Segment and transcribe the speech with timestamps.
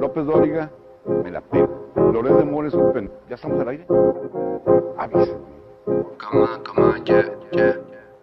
[0.00, 0.70] López Dóriga,
[1.24, 1.90] me la pego.
[2.12, 2.74] Loret de Mores.
[3.28, 3.86] ¿Ya estamos al aire?
[4.96, 5.58] Avísenme.
[5.84, 7.76] Come on, come on, yeah, yeah,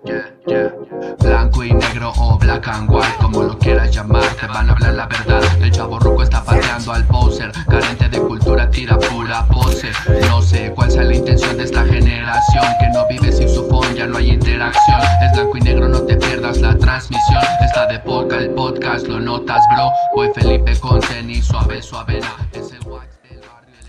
[0.06, 1.16] yeah, yeah.
[1.20, 4.94] Blanco y negro o black and white, como lo quieras llamar, te van a hablar
[4.94, 5.42] la verdad.
[5.62, 9.92] El chavo ruco está pateando al poser, carente de cultura, tira pura pose.
[10.30, 13.96] No sé cuál sea la intención de esta generación, que no vive sin su phone,
[13.96, 15.02] ya no hay interacción.
[15.24, 17.44] Es blanco y negro, no te pierdas la transmisión.
[17.62, 19.92] Está de poca el podcast, lo notas, bro.
[20.16, 22.32] Voy Felipe con tenis, suave, suavena.
[22.54, 22.86] Es el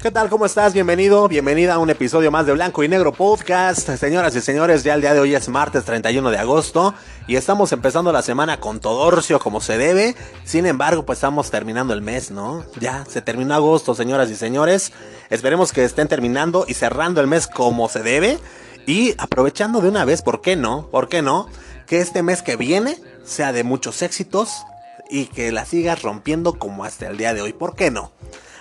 [0.06, 0.30] ¿Qué tal?
[0.30, 0.72] ¿Cómo estás?
[0.72, 3.90] Bienvenido, bienvenida a un episodio más de Blanco y Negro Podcast.
[3.96, 6.94] Señoras y señores, ya el día de hoy es martes 31 de agosto
[7.26, 10.14] y estamos empezando la semana con Todorcio como se debe.
[10.44, 12.64] Sin embargo, pues estamos terminando el mes, ¿no?
[12.78, 14.92] Ya se terminó agosto, señoras y señores.
[15.28, 18.38] Esperemos que estén terminando y cerrando el mes como se debe
[18.86, 20.88] y aprovechando de una vez, ¿por qué no?
[20.88, 21.48] ¿Por qué no?
[21.88, 24.66] Que este mes que viene sea de muchos éxitos
[25.10, 27.52] y que la sigas rompiendo como hasta el día de hoy.
[27.52, 28.12] ¿Por qué no?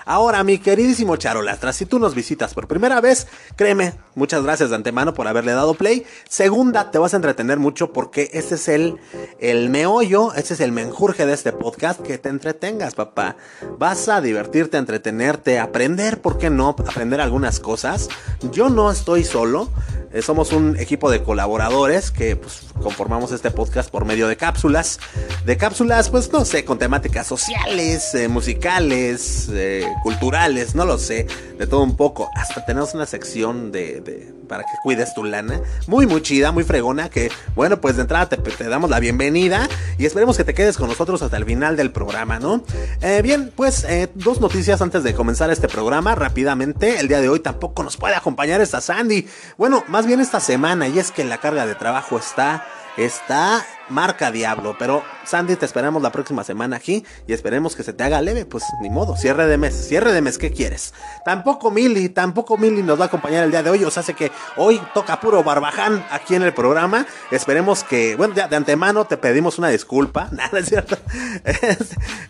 [0.05, 4.75] Ahora, mi queridísimo Charolastra, si tú nos visitas por primera vez, créeme, muchas gracias de
[4.75, 6.05] antemano por haberle dado play.
[6.29, 8.97] Segunda, te vas a entretener mucho porque ese es el,
[9.39, 13.35] el meollo, ese es el menjurje de este podcast, que te entretengas, papá.
[13.79, 16.75] Vas a divertirte, entretenerte, aprender, ¿por qué no?
[16.87, 18.07] Aprender algunas cosas.
[18.51, 19.69] Yo no estoy solo.
[20.15, 24.97] Eh, somos un equipo de colaboradores que pues, conformamos este podcast por medio de cápsulas.
[25.45, 31.27] De cápsulas, pues no sé, con temáticas sociales, eh, musicales, eh, culturales, no lo sé,
[31.57, 32.29] de todo un poco.
[32.35, 35.61] Hasta tenemos una sección de, para que cuides tu lana.
[35.87, 37.09] Muy, muy chida, muy fregona.
[37.09, 40.77] Que bueno, pues de entrada te, te damos la bienvenida y esperemos que te quedes
[40.77, 42.63] con nosotros hasta el final del programa, ¿no?
[43.01, 46.15] Eh, bien, pues eh, dos noticias antes de comenzar este programa.
[46.15, 49.27] Rápidamente, el día de hoy tampoco nos puede acompañar esta Sandy.
[49.57, 52.65] Bueno, más bien esta semana, y es que la carga de trabajo está.
[52.97, 57.93] Está marca diablo, pero Sandy te esperamos la próxima semana aquí y esperemos que se
[57.93, 60.93] te haga leve, pues ni modo, cierre de mes, cierre de mes, ¿qué quieres?
[61.23, 64.13] Tampoco Mili, tampoco Mili nos va a acompañar el día de hoy, o sea, hace
[64.13, 69.05] que hoy toca puro barbaján aquí en el programa, esperemos que, bueno, ya de antemano
[69.05, 70.97] te pedimos una disculpa, nada es cierto,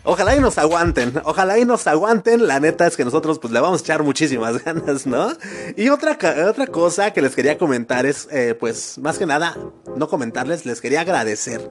[0.04, 3.60] ojalá y nos aguanten, ojalá y nos aguanten, la neta es que nosotros pues le
[3.60, 5.32] vamos a echar muchísimas ganas, ¿no?
[5.76, 9.56] Y otra, otra cosa que les quería comentar es, eh, pues más que nada,
[9.96, 11.70] no comentarles, les quería agradecer hacer.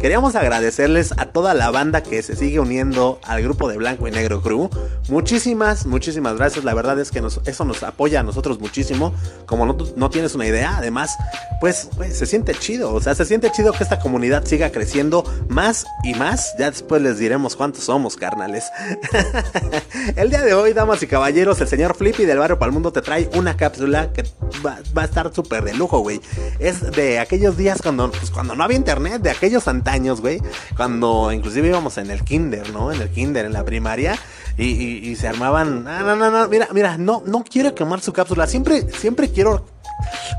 [0.00, 4.10] Queríamos agradecerles a toda la banda que se sigue uniendo al grupo de Blanco y
[4.10, 4.68] Negro Crew.
[5.08, 6.64] Muchísimas, muchísimas gracias.
[6.64, 9.14] La verdad es que eso nos apoya a nosotros muchísimo.
[9.46, 11.16] Como no, tienes una idea, además,
[11.60, 12.92] pues, pues, se siente chido.
[12.92, 16.54] O sea, se siente chido que esta comunidad siga creciendo más y más.
[16.58, 18.70] Ya después les diremos cuántos somos, carnales.
[20.16, 23.30] el día de hoy, damas y caballeros, el señor Flippy del Barrio Palmundo te trae
[23.34, 24.24] una cápsula que
[24.64, 26.20] va, a estar súper de lujo, güey.
[26.58, 30.42] Es de aquellos días cuando, pues, cuando no había internet, de aquellos antaños, güey.
[30.76, 32.92] Cuando inclusive íbamos en el kinder, ¿no?
[32.92, 34.18] En el kinder, en la primaria.
[34.58, 34.64] Y,
[35.10, 35.86] y- se armaban.
[35.86, 36.48] Ah, no, no, no.
[36.48, 38.46] Mira, mira, no, no quiero quemar su cápsula.
[38.46, 39.64] Siempre, siempre quiero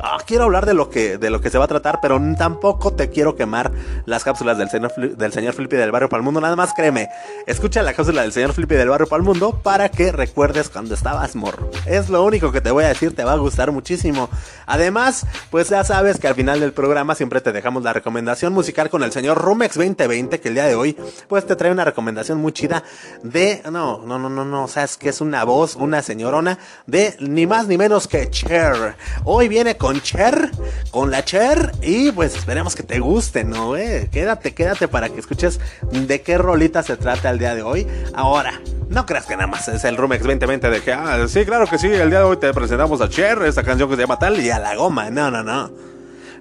[0.04, 2.94] Ah, quiero hablar de lo que de lo que se va a tratar, pero tampoco
[2.94, 3.72] te quiero quemar
[4.06, 6.40] las cápsulas del señor, del señor Flippy del Barrio Palmundo.
[6.40, 7.10] Nada más créeme,
[7.48, 11.72] escucha la cápsula del señor Flippy del Barrio Palmundo para que recuerdes cuando estabas morro.
[11.88, 14.30] Es lo único que te voy a decir, te va a gustar muchísimo.
[14.68, 18.92] Además, pues ya sabes que al final del programa siempre te dejamos la recomendación musical
[18.92, 20.96] con el señor Rumex 2020, que el día de hoy
[21.28, 22.84] pues te trae una recomendación muy chida
[23.24, 26.58] de no, no, no, no, no, o sea, es que es una voz, una señorona
[26.86, 28.96] de ni más ni menos que Cher.
[29.26, 30.50] Hoy viene con Cher,
[30.92, 33.76] con la Cher y pues esperemos que te guste, ¿no?
[33.76, 34.08] Eh?
[34.10, 35.60] Quédate, quédate para que escuches
[35.92, 37.86] de qué rolita se trata el día de hoy.
[38.16, 41.68] Ahora, no creas que nada más es el Rumex 2020 de que, ah, sí, claro
[41.68, 44.18] que sí, el día de hoy te presentamos a Cher, esta canción que se llama
[44.18, 45.10] tal y a la goma.
[45.10, 45.97] No, no, no.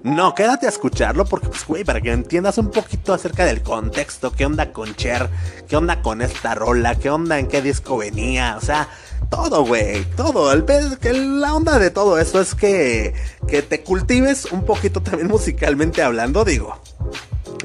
[0.07, 4.31] No, quédate a escucharlo porque, pues, güey, para que entiendas un poquito acerca del contexto,
[4.31, 5.29] qué onda con Cher,
[5.67, 8.87] qué onda con esta rola, qué onda en qué disco venía, o sea,
[9.29, 10.53] todo, güey, todo.
[10.53, 13.15] El, que la onda de todo eso es que,
[13.49, 16.79] que te cultives un poquito también musicalmente hablando, digo.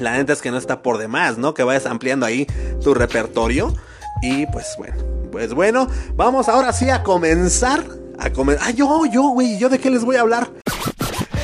[0.01, 1.53] La neta es que no está por demás, ¿no?
[1.53, 2.45] Que vayas ampliando ahí
[2.83, 3.73] tu repertorio.
[4.21, 4.97] Y pues bueno,
[5.31, 7.85] pues bueno, vamos ahora sí a comenzar.
[8.19, 8.67] A comenzar.
[8.67, 10.49] Ah, yo, yo, güey, ¿yo de qué les voy a hablar?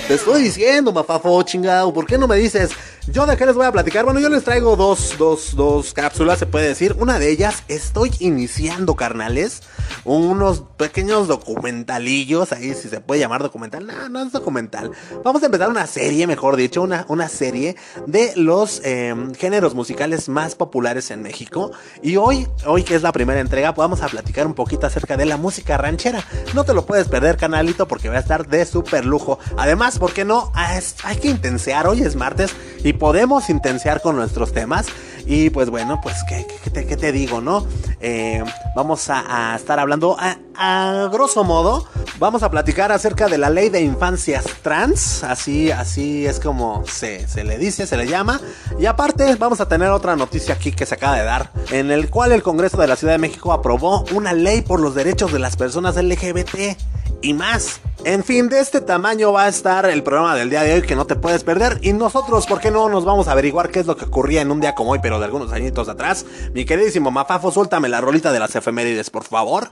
[0.09, 1.94] Te estoy diciendo, mafafo, chingado.
[1.94, 2.71] ¿Por qué no me dices?
[3.11, 4.06] Yo de qué les voy a platicar.
[4.06, 6.95] Bueno, yo les traigo dos, dos, dos cápsulas, se puede decir.
[6.97, 9.61] Una de ellas, estoy iniciando, carnales.
[10.06, 12.51] Unos pequeños documentalillos.
[12.53, 13.85] Ahí, si se puede llamar documental.
[13.85, 14.91] No, no es documental.
[15.23, 17.75] Vamos a empezar una serie, mejor dicho, una, una serie
[18.07, 21.71] de los eh, géneros musicales más populares en México.
[22.01, 25.25] Y hoy, hoy que es la primera entrega, vamos a platicar un poquito acerca de
[25.25, 26.23] la música ranchera.
[26.56, 29.38] No te lo puedes perder, canalito, porque va a estar de súper lujo.
[29.56, 30.51] Además, ¿por qué no?
[30.55, 31.85] Ah, hay que intensear.
[31.87, 34.87] Hoy es martes y podemos intensear con nuestros temas.
[35.25, 37.67] Y pues bueno, pues qué, te, digo, ¿no?
[37.99, 38.43] Eh,
[38.75, 41.85] vamos a, a, estar hablando a, a, grosso modo,
[42.17, 47.27] vamos a platicar acerca de la ley de infancias trans, así, así es como se,
[47.27, 48.41] se le dice, se le llama.
[48.79, 52.09] Y aparte vamos a tener otra noticia aquí que se acaba de dar, en el
[52.09, 55.39] cual el Congreso de la Ciudad de México aprobó una ley por los derechos de
[55.39, 56.75] las personas LGBT
[57.21, 57.81] y más.
[58.05, 60.95] En fin, de este tamaño va a estar el programa del día de hoy que
[60.95, 61.79] no te puedes perder.
[61.81, 64.51] Y nosotros, ¿por qué no nos vamos a averiguar qué es lo que ocurría en
[64.51, 66.25] un día como hoy, pero de algunos añitos atrás?
[66.53, 69.71] Mi queridísimo Mafafo, suéltame la rolita de las efemérides, por favor.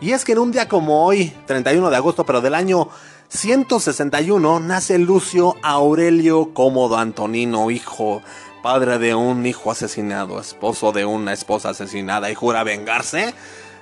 [0.00, 2.88] Y es que en un día como hoy, 31 de agosto, pero del año
[3.28, 8.22] 161, nace Lucio Aurelio Cómodo Antonino, hijo,
[8.60, 13.34] padre de un hijo asesinado, esposo de una esposa asesinada y jura vengarse.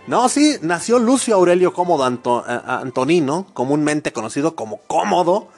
[0.06, 5.49] No, sí, nació Lucio Aurelio Cómodo Anto Antonino, comúnmente conocido como Cómodo.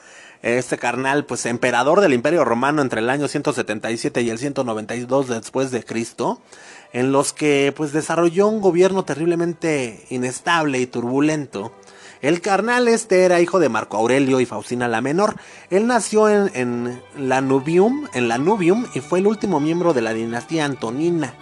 [0.41, 5.69] Este carnal, pues emperador del Imperio Romano entre el año 177 y el 192 después
[5.69, 6.41] de Cristo,
[6.93, 11.71] en los que pues desarrolló un gobierno terriblemente inestable y turbulento.
[12.21, 15.35] El carnal este era hijo de Marco Aurelio y Faustina la Menor.
[15.69, 20.65] Él nació en, en Lanubium, en Lanubium y fue el último miembro de la dinastía
[20.65, 21.35] Antonina.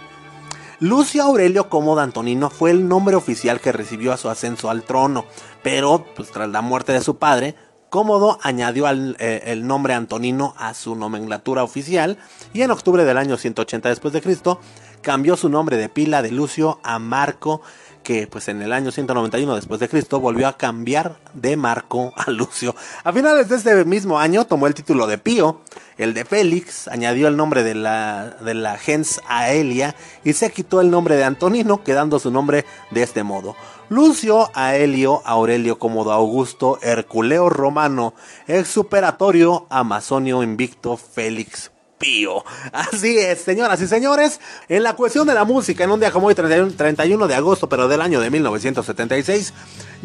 [0.80, 5.24] Lucio Aurelio Cómodo Antonino fue el nombre oficial que recibió a su ascenso al trono,
[5.64, 7.56] pero pues, tras la muerte de su padre,
[7.90, 12.16] Cómodo añadió al, eh, el nombre Antonino a su nomenclatura oficial
[12.52, 14.60] y en octubre del año 180 después de Cristo
[15.02, 17.60] cambió su nombre de pila de Lucio a Marco
[18.08, 22.30] que pues en el año 191 después de Cristo volvió a cambiar de Marco a
[22.30, 22.74] Lucio.
[23.04, 25.60] A finales de este mismo año tomó el título de Pío,
[25.98, 29.94] el de Félix, añadió el nombre de la, de la gens Aelia
[30.24, 33.56] y se quitó el nombre de Antonino, quedando su nombre de este modo.
[33.90, 38.14] Lucio Aelio Aurelio Cómodo Augusto Herculeo Romano
[38.46, 42.44] Exuperatorio Amazonio Invicto Félix Pío.
[42.72, 46.28] Así es, señoras y señores, en la cuestión de la música, en un día como
[46.28, 49.52] hoy, 31, 31 de agosto, pero del año de 1976,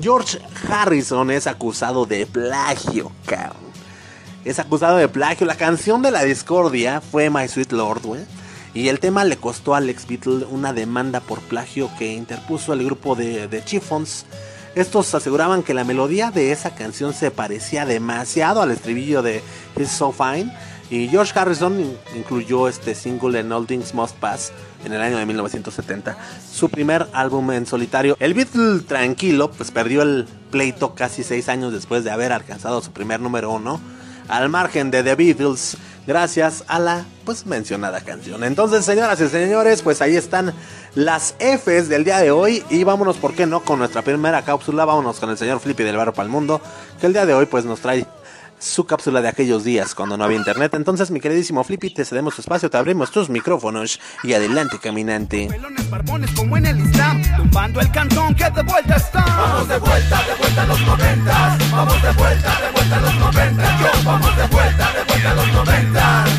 [0.02, 3.74] George Harrison es acusado de plagio, cabrón.
[4.44, 5.48] Es acusado de plagio.
[5.48, 8.02] La canción de la discordia fue My Sweet Lord.
[8.74, 12.84] Y el tema le costó al ex Beatle una demanda por plagio que interpuso el
[12.84, 14.26] grupo de, de Chiffons.
[14.76, 19.44] Estos aseguraban que la melodía de esa canción se parecía demasiado al estribillo de
[19.78, 20.52] It's So Fine
[20.94, 24.52] y George Harrison incluyó este single en All Things Must Pass
[24.86, 26.16] en el año de 1970,
[26.54, 28.16] su primer álbum en solitario.
[28.20, 32.92] El Beatle tranquilo, pues perdió el pleito casi seis años después de haber alcanzado su
[32.92, 33.82] primer número uno,
[34.28, 38.44] al margen de The Beatles, gracias a la pues mencionada canción.
[38.44, 40.54] Entonces, señoras y señores, pues ahí están
[40.94, 43.62] las Fs del día de hoy y vámonos, ¿por qué no?
[43.62, 46.62] Con nuestra primera cápsula, vámonos con el señor Flippy del Barro para el Mundo,
[47.02, 48.06] que el día de hoy pues nos trae
[48.64, 50.74] su cápsula de aquellos días cuando no había internet.
[50.74, 55.48] Entonces, mi queridísimo Flippy, te cedemos tu espacio, te abrimos tus micrófonos y adelante, caminante.
[55.50, 59.26] Pelones, barbones, como en el Islam, tumbando el cantón que de vuelta está.
[59.26, 61.72] Vamos de vuelta, de vuelta a los noventas.
[61.72, 63.80] Vamos de vuelta, de vuelta a los noventas.
[63.80, 66.30] Yo, vamos de vuelta, de vuelta a los noventas.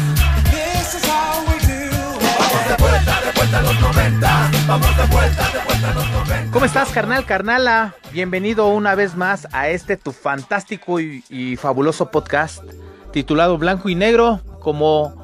[0.50, 2.18] This is how we do.
[2.38, 4.66] Vamos de vuelta, de vuelta a los noventas.
[4.66, 5.73] Vamos de vuelta, de vuelta.
[6.54, 7.96] ¿Cómo estás, carnal, carnala?
[8.12, 12.62] Bienvenido una vez más a este tu fantástico y, fabuloso podcast
[13.10, 14.40] titulado Blanco y Negro.
[14.60, 15.16] Como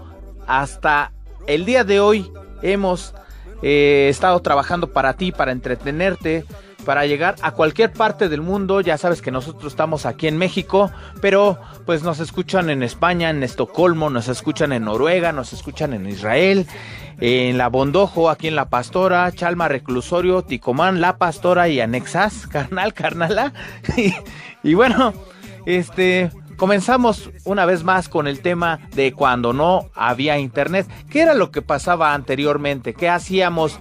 [0.48, 1.12] hasta
[1.46, 2.32] el día de hoy
[2.62, 3.14] hemos
[3.62, 6.44] eh, estado trabajando para ti, para entretenerte,
[6.84, 8.80] para llegar a cualquier parte del mundo.
[8.80, 13.42] Ya sabes que nosotros estamos aquí en México, pero pues nos escuchan en España, en
[13.42, 16.66] Estocolmo, nos escuchan en Noruega, nos escuchan en Israel,
[17.20, 22.94] en La Bondojo, aquí en La Pastora, Chalma Reclusorio, Ticomán, La Pastora y Anexas, carnal,
[22.94, 23.52] carnala.
[24.62, 25.12] y, bueno,
[25.66, 30.86] este, comenzamos una vez más con el tema de cuando no había internet.
[31.10, 32.94] ¿Qué era lo que pasaba anteriormente?
[32.94, 33.78] ¿Qué hacíamos?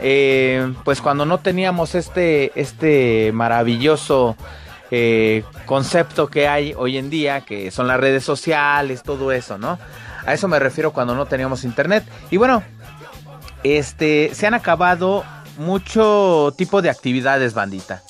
[0.00, 4.36] Eh, pues cuando no teníamos este, este maravilloso
[4.90, 9.78] eh, concepto que hay hoy en día, que son las redes sociales, todo eso, ¿no?
[10.26, 12.04] A eso me refiero cuando no teníamos internet.
[12.30, 12.62] Y bueno,
[13.62, 15.24] este, se han acabado
[15.58, 18.02] mucho tipo de actividades, bandita.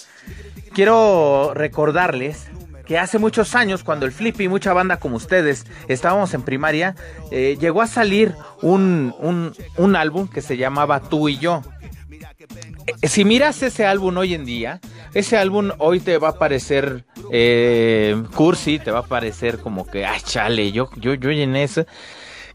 [0.73, 2.49] Quiero recordarles
[2.87, 6.95] que hace muchos años, cuando el Flippy y mucha banda como ustedes estábamos en primaria,
[7.31, 11.63] eh, llegó a salir un, un, un, álbum que se llamaba Tú y yo.
[12.87, 14.81] Eh, si miras ese álbum hoy en día,
[15.15, 20.05] ese álbum hoy te va a parecer eh, cursi, te va a parecer como que,
[20.07, 21.87] ay, chale, yo, yo, yo en eso.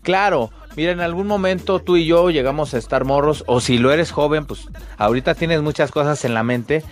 [0.02, 3.92] Claro, mira, en algún momento tú y yo llegamos a estar morros, o si lo
[3.92, 4.68] eres joven, pues
[4.98, 6.84] ahorita tienes muchas cosas en la mente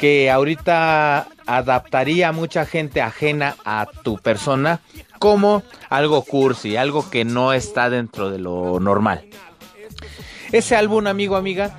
[0.00, 4.80] que ahorita adaptaría mucha gente ajena a tu persona
[5.18, 9.26] como algo cursi, algo que no está dentro de lo normal.
[10.52, 11.78] ese álbum, amigo, amiga,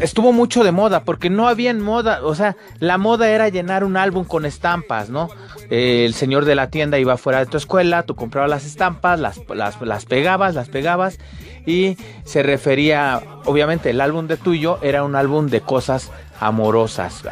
[0.00, 3.96] estuvo mucho de moda porque no había moda, o sea, la moda era llenar un
[3.96, 5.28] álbum con estampas, ¿no?
[5.70, 9.20] Eh, el señor de la tienda iba fuera de tu escuela, tú comprabas las estampas,
[9.20, 11.18] las, las, las pegabas, las pegabas
[11.66, 17.22] y se refería, obviamente, el álbum de tuyo era un álbum de cosas amorosas,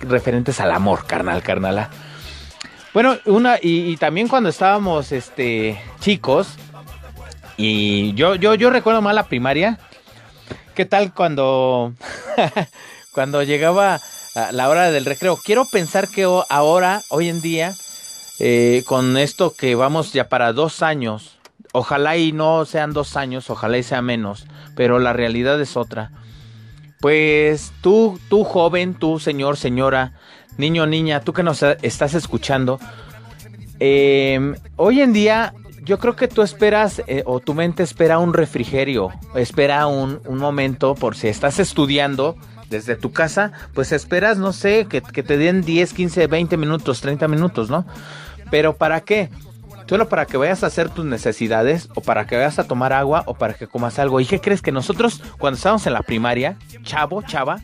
[0.00, 1.90] referentes al amor, carnal, carnala.
[2.92, 6.56] Bueno, una, y, también cuando estábamos este chicos,
[7.56, 9.78] y yo, yo, yo recuerdo más la primaria.
[10.80, 11.92] ¿Qué tal cuando,
[13.12, 14.00] cuando llegaba
[14.50, 15.36] la hora del recreo?
[15.36, 17.74] Quiero pensar que ahora, hoy en día,
[18.38, 21.36] eh, con esto que vamos ya para dos años,
[21.72, 26.12] ojalá y no sean dos años, ojalá y sea menos, pero la realidad es otra.
[26.98, 30.14] Pues tú, tú joven, tú señor, señora,
[30.56, 32.80] niño, niña, tú que nos estás escuchando,
[33.80, 35.52] em, hoy en día
[35.90, 40.94] yo creo que tú esperas eh, o tu mente espera un refrigerio, espera un, momento
[40.94, 42.36] por si estás estudiando
[42.68, 47.00] desde tu casa, pues esperas, no sé, que, que, te den 10, 15, 20 minutos,
[47.00, 47.86] 30 minutos, ¿no?
[48.52, 49.30] Pero ¿para qué?
[49.88, 53.24] Solo para que vayas a hacer tus necesidades o para que vayas a tomar agua
[53.26, 54.20] o para que comas algo.
[54.20, 57.58] ¿Y qué crees que nosotros cuando estábamos en la primaria, chavo, chava,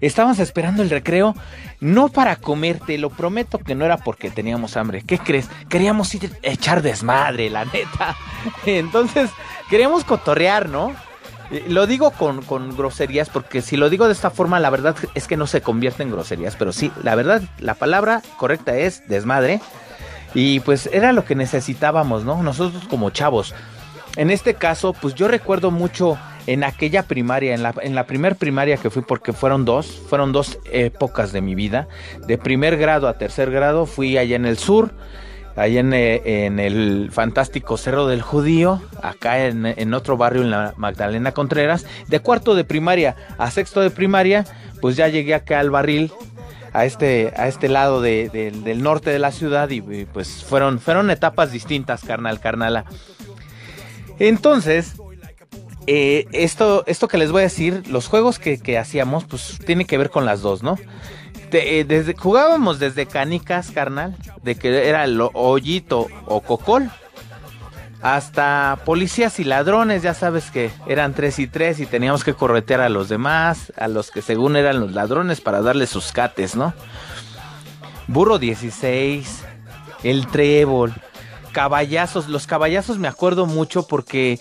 [0.00, 1.34] Estábamos esperando el recreo,
[1.80, 5.02] no para comer, te lo prometo que no era porque teníamos hambre.
[5.06, 5.48] ¿Qué crees?
[5.68, 8.16] Queríamos ir a echar desmadre, la neta.
[8.66, 9.30] Entonces,
[9.70, 10.94] queríamos cotorrear, ¿no?
[11.50, 14.96] Eh, lo digo con, con, groserías porque si lo digo de esta forma, la verdad
[15.14, 19.06] es que no se convierte en groserías, pero sí, la verdad, la palabra correcta es
[19.08, 19.60] desmadre.
[20.34, 22.42] Y pues era lo que necesitábamos, ¿no?
[22.42, 23.54] Nosotros como chavos.
[24.16, 28.90] En este caso, pues yo recuerdo mucho en aquella primaria, en la, primer primaria que
[28.90, 31.88] fui, porque fueron dos, fueron dos épocas de mi vida.
[32.26, 34.92] De primer grado a tercer grado fui allá en el sur,
[35.56, 41.32] allá en, eh, el fantástico Cerro del Judío, acá en, otro barrio en la Magdalena
[41.32, 41.84] Contreras.
[42.06, 44.44] De cuarto de primaria a sexto de primaria,
[44.80, 46.12] pues ya llegué acá al barril.
[46.72, 51.50] A este, a este lado del norte de la ciudad y, pues fueron, fueron etapas
[51.50, 52.84] distintas, carnal, carnala.
[54.18, 54.96] Entonces,
[55.86, 59.98] eh, esto, esto que les voy a decir, los juegos que, hacíamos, pues tiene que
[59.98, 60.76] ver con las dos, ¿no?
[61.52, 66.90] Eh, desde, jugábamos desde canicas, carnal, de que era el hoyito o cocol,
[68.02, 72.80] hasta policías y ladrones, ya sabes que eran tres y tres y teníamos que corretear
[72.80, 76.74] a los demás, a los que según eran los ladrones para darles sus cates, ¿no?
[78.06, 79.42] Burro 16,
[80.02, 80.94] el trébol,
[81.52, 84.38] caballazos, los caballazos me acuerdo mucho porque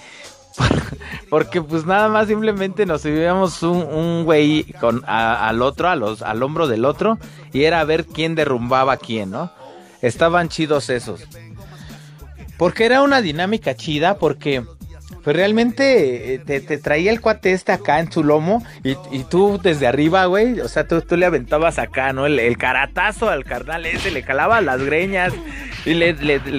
[1.30, 6.44] porque pues nada más simplemente nos subíamos un, güey con al otro, a los, al
[6.44, 7.18] hombro del otro,
[7.54, 9.52] y era ver quién derrumbaba a quién, ¿no?
[10.02, 11.22] Estaban chidos esos.
[12.58, 14.64] Porque era una dinámica chida, porque
[15.25, 19.88] pues realmente eh, te, traía el cuate este acá en su lomo y, tú desde
[19.88, 22.27] arriba, güey, o sea, tú, le aventabas acá, ¿no?
[22.27, 25.34] El, caratazo al carnal ese, le calabas las greñas
[25.84, 26.13] y le,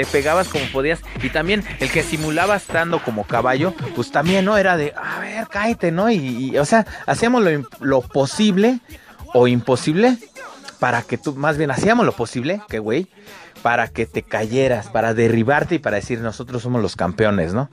[0.06, 1.00] pegabas como podías.
[1.23, 4.58] Y también el que simulaba estando como caballo, pues también, ¿no?
[4.58, 6.11] Era de, a ver, cállate, ¿no?
[6.11, 8.80] Y, o sea, hacíamos lo, lo posible
[9.32, 10.18] o imposible
[10.80, 13.06] para que tú, más bien hacíamos lo posible, que güey,
[13.62, 17.70] para que te cayeras, para derribarte y para decir nosotros somos los campeones, ¿no?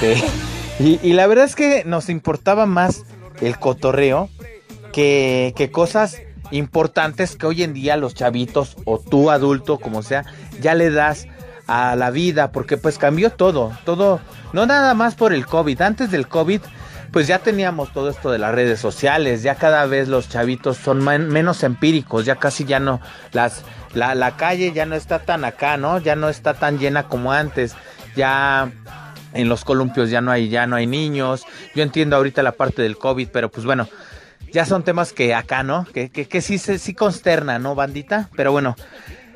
[0.00, 0.22] Este,
[0.78, 3.04] y, la verdad es que nos importaba más
[3.40, 4.28] el cotorreo
[4.92, 10.24] que, cosas importantes que hoy en día los chavitos o tú adulto, como sea,
[10.60, 11.26] ya le das
[11.66, 14.20] a la vida, porque pues cambió todo, todo,
[14.52, 16.60] no nada más por el COVID, antes del COVID
[17.10, 21.02] pues ya teníamos todo esto de las redes sociales, ya cada vez los chavitos son
[21.02, 23.00] menos empíricos, ya casi ya no,
[23.32, 23.62] las,
[23.94, 25.98] la, la calle ya no está tan acá, ¿no?
[25.98, 27.74] Ya no está tan llena como antes,
[28.14, 28.70] ya
[29.36, 31.44] en los columpios ya no hay, ya no hay niños.
[31.74, 33.88] Yo entiendo ahorita la parte del COVID, pero pues bueno,
[34.52, 35.86] ya son temas que acá, ¿no?
[35.92, 38.30] Que, que, que sí, sí consterna, ¿no, bandita?
[38.36, 38.76] Pero bueno,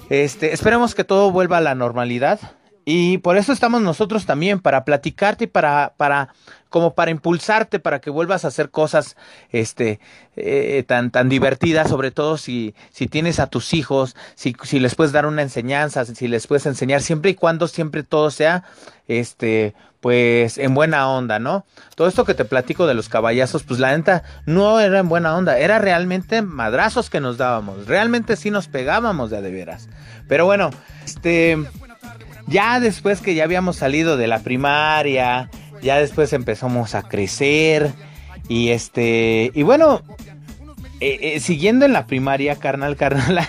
[0.09, 2.41] este, esperemos que todo vuelva a la normalidad.
[2.85, 6.35] Y por eso estamos nosotros también, para platicarte y para, para,
[6.71, 9.17] como para impulsarte, para que vuelvas a hacer cosas,
[9.51, 10.01] este,
[10.35, 14.95] eh, tan, tan divertidas, sobre todo si, si tienes a tus hijos, si, si les
[14.95, 18.65] puedes dar una enseñanza, si les puedes enseñar, siempre y cuando siempre todo sea,
[19.07, 21.67] este, pues en buena onda, ¿no?
[21.95, 25.37] Todo esto que te platico de los caballazos, pues la neta no era en buena
[25.37, 29.89] onda, era realmente madrazos que nos dábamos, realmente sí nos pegábamos de de veras.
[30.29, 30.71] Pero bueno,
[31.05, 31.59] este,
[32.47, 35.51] ya después que ya habíamos salido de la primaria,
[35.83, 37.93] ya después empezamos a crecer
[38.49, 40.03] y este, y bueno,
[41.01, 43.49] eh, eh, siguiendo en la primaria, carnal, carnal,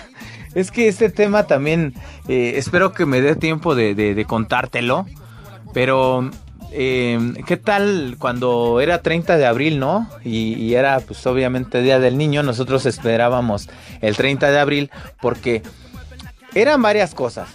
[0.54, 1.94] es que este tema también,
[2.28, 5.06] eh, espero que me dé tiempo de, de contártelo,
[5.72, 6.30] pero
[6.72, 10.08] eh, ¿qué tal cuando era 30 de abril, no?
[10.24, 13.68] Y, y, era pues obviamente Día del Niño, nosotros esperábamos
[14.00, 15.62] el 30 de abril porque
[16.54, 17.48] eran varias cosas.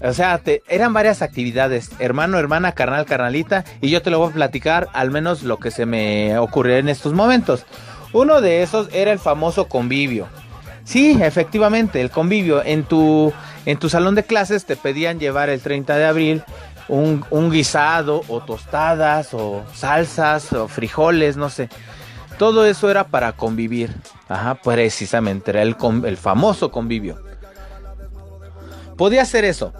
[0.00, 4.30] O sea, te, eran varias actividades, hermano, hermana, carnal, carnalita, y yo te lo voy
[4.30, 7.64] a platicar al menos lo que se me ocurrió en estos momentos.
[8.12, 10.26] Uno de esos era el famoso convivio.
[10.84, 12.64] Sí, efectivamente, el convivio.
[12.64, 13.32] En tu,
[13.64, 16.42] en tu salón de clases te pedían llevar el 30 de abril
[16.88, 21.68] un, guisado o tostadas o salsas o frijoles, no sé.
[22.38, 23.94] Todo eso era para convivir.
[24.28, 27.22] Ajá, precisamente, era el, el famoso convivio.
[28.96, 29.72] Podía ser eso.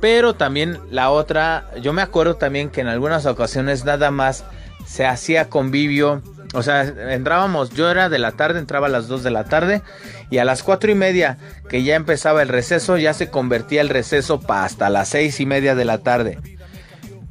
[0.00, 4.44] Pero también la otra, yo me acuerdo también que en algunas ocasiones nada más
[4.86, 6.22] se hacía convivio.
[6.54, 9.82] O sea, entrábamos, yo era de la tarde, entraba a las 2 de la tarde
[10.30, 13.88] y a las cuatro y media que ya empezaba el receso, ya se convertía el
[13.88, 16.38] receso hasta las seis y media de la tarde.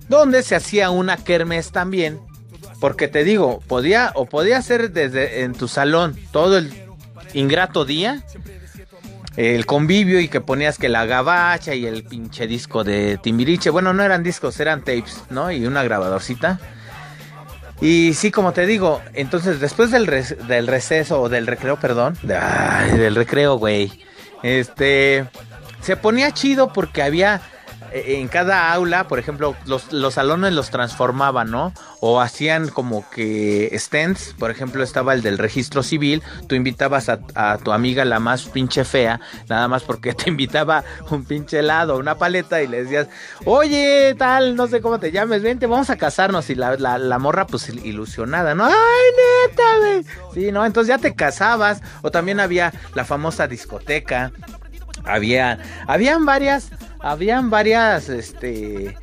[0.08, 2.20] Donde se hacía una kermes también,
[2.80, 6.72] porque te digo, podía o podía ser desde en tu salón todo el
[7.34, 8.24] ingrato día,
[9.38, 13.70] el convivio y que ponías que la gabacha y el pinche disco de Timbiriche.
[13.70, 15.52] Bueno, no eran discos, eran tapes, ¿no?
[15.52, 16.60] Y una grabadorcita.
[17.82, 23.16] Y sí, como te digo, entonces después del, del receso o del recreo, perdón, del
[23.16, 23.92] recreo, güey,
[24.44, 25.26] este,
[25.82, 27.42] se ponía chido porque había
[27.94, 31.74] en cada aula, por ejemplo, los, los, salones los transformaban, ¿no?
[32.00, 37.58] O hacían como que stands, por ejemplo, estaba el del registro civil, tú invitabas a,
[37.58, 42.16] tu amiga la más pinche fea, nada más porque te invitaba un pinche helado, una
[42.16, 43.08] paleta y le decías,
[43.46, 46.50] oye, tal, no sé cómo te llames, vente, vamos a casarnos.
[46.50, 48.66] Y la, la, la morra, pues ilusionada, ¿no?
[48.66, 48.74] Ay,
[49.48, 50.06] neta, güey.
[50.34, 50.66] Sí, ¿no?
[50.66, 54.32] Entonces ya te casabas, o también había la famosa discoteca.
[55.06, 56.70] Había, habían varias,
[57.00, 58.98] habían varias, este,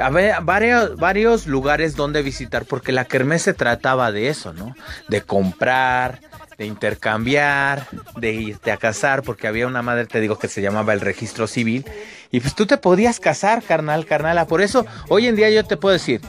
[0.00, 4.74] había varios, varios lugares donde visitar porque la kermés se trataba de eso, ¿no?
[5.08, 6.20] De comprar,
[6.58, 10.92] de intercambiar, de irte a casar, porque había una madre, te digo, que se llamaba
[10.92, 11.84] el registro civil,
[12.32, 14.46] y pues tú te podías casar, carnal, carnala.
[14.46, 16.20] Por eso, hoy en día yo te puedo decir,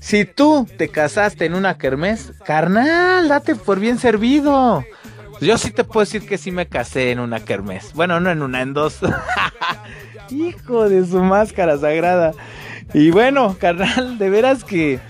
[0.00, 4.84] si tú te casaste en una kermés, carnal, date por bien servido.
[5.40, 7.92] Yo sí te puedo decir que sí me casé en una kermés.
[7.92, 8.98] Bueno, no en una, en dos.
[10.30, 12.32] Hijo de su máscara sagrada.
[12.94, 15.00] Y bueno, carnal, de veras que,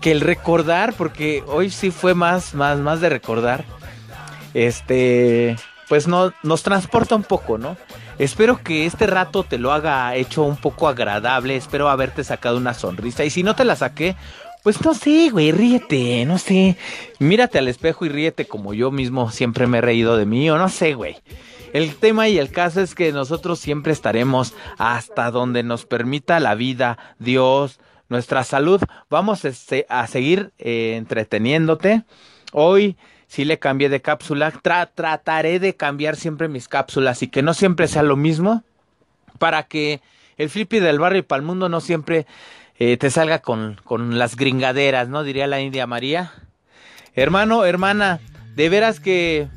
[0.00, 3.64] que, el recordar, porque hoy sí fue más, más, más de recordar.
[4.54, 5.56] Este,
[5.88, 7.76] pues no, nos transporta un poco, ¿no?
[8.18, 11.56] Espero que este rato te lo haga hecho un poco agradable.
[11.56, 13.24] Espero haberte sacado una sonrisa.
[13.24, 14.16] Y si no te la saqué,
[14.62, 16.76] pues no sé, güey, ríete, no sé.
[17.18, 20.58] Mírate al espejo y ríete como yo mismo siempre me he reído de mí, o
[20.58, 21.16] no sé, güey.
[21.72, 26.54] El tema y el caso es que nosotros siempre estaremos hasta donde nos permita la
[26.54, 27.78] vida, Dios,
[28.08, 28.80] nuestra salud.
[29.10, 32.04] Vamos a seguir eh, entreteniéndote.
[32.52, 34.50] Hoy sí le cambié de cápsula.
[34.50, 38.62] Tra trataré de cambiar siempre mis cápsulas y que no siempre sea lo mismo.
[39.38, 40.00] Para que
[40.36, 42.26] el flippy del barrio y para el mundo no siempre
[42.78, 45.22] eh, te salga con, con las gringaderas, ¿no?
[45.22, 46.32] Diría la India María.
[47.14, 48.20] Hermano, hermana,
[48.54, 49.48] de veras que,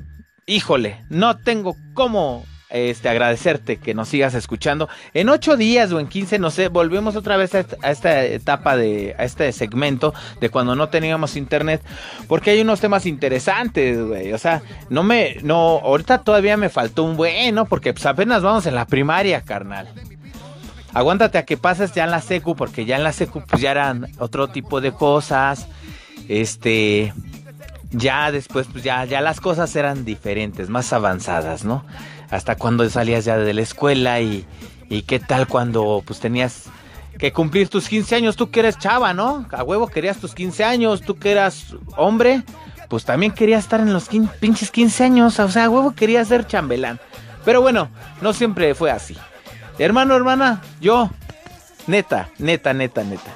[0.46, 4.90] híjole, no tengo cómo este, agradecerte que nos sigas escuchando.
[5.14, 9.16] En ocho días o en quince, no sé, volvemos otra vez a esta, etapa de,
[9.18, 11.82] a este segmento de cuando no teníamos internet,
[12.28, 14.34] porque hay unos temas interesantes, güey.
[14.34, 18.66] O sea, no me, no, ahorita todavía me faltó un bueno, porque pues apenas vamos
[18.66, 19.90] en la primaria, carnal.
[20.94, 23.72] Aguántate a que pases ya en la secu, porque ya en la secu pues ya
[23.72, 25.68] eran otro tipo de cosas.
[26.28, 27.14] Este,
[27.92, 31.86] ya después pues ya, ya las cosas eran diferentes, más avanzadas, ¿no?
[32.30, 34.46] Hasta cuando salías ya de la escuela y,
[34.90, 36.70] y qué tal cuando pues tenías
[37.18, 39.46] que cumplir tus 15 años, tú que eres chava, ¿no?
[39.52, 42.44] A huevo querías tus 15 años, tú que eras hombre,
[42.90, 46.48] pues también querías estar en los pinches 15 años, o sea, a huevo querías ser
[46.48, 47.00] chambelán.
[47.46, 47.90] Pero bueno,
[48.22, 49.16] no siempre fue así.
[49.78, 51.10] Hermano, hermana, yo,
[51.88, 53.32] neta, neta, neta, neta.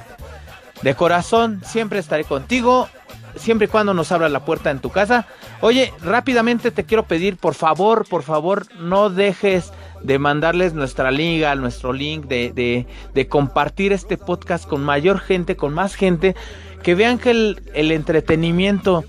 [0.82, 2.89] De corazón, siempre estaré contigo,
[3.36, 5.28] siempre y cuando nos abra la puerta en tu casa.
[5.62, 9.71] Oye, rápidamente te quiero pedir, por favor, por favor, no dejes
[10.02, 15.74] de mandarles nuestra liga, nuestro link, de, de, compartir este podcast con mayor gente, con
[15.74, 16.36] más gente,
[16.84, 19.04] que vean que el, el entretenimiento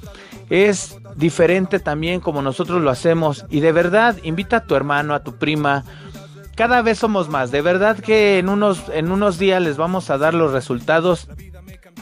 [0.48, 3.44] es diferente también como nosotros lo hacemos.
[3.50, 5.84] Y de verdad, invita a tu hermano, a tu prima,
[6.56, 7.50] cada vez somos más.
[7.50, 11.28] De verdad que en unos, en unos días les vamos a dar los resultados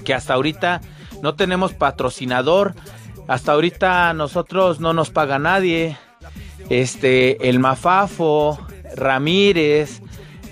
[0.04, 0.80] que hasta ahorita
[1.24, 2.74] no tenemos patrocinador.
[3.28, 5.96] Hasta ahorita nosotros no nos paga nadie.
[6.68, 8.58] Este, el Mafafo,
[8.94, 10.02] Ramírez,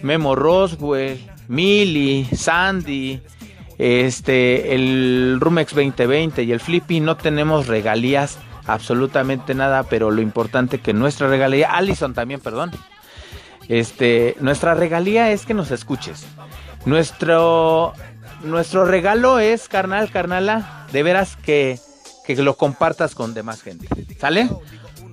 [0.02, 3.20] Memo Roswell, Mili, Sandy,
[3.76, 10.78] este, el Rumex 2020 y el Flippy no tenemos regalías absolutamente nada, pero lo importante
[10.78, 12.70] que nuestra regalía, Allison también, perdón,
[13.68, 16.26] este, nuestra regalía es que nos escuches.
[16.86, 17.92] Nuestro,
[18.44, 21.78] nuestro regalo es, carnal, carnala, de veras que,
[22.26, 23.88] que lo compartas con demás gente.
[24.18, 24.48] ¿Sale?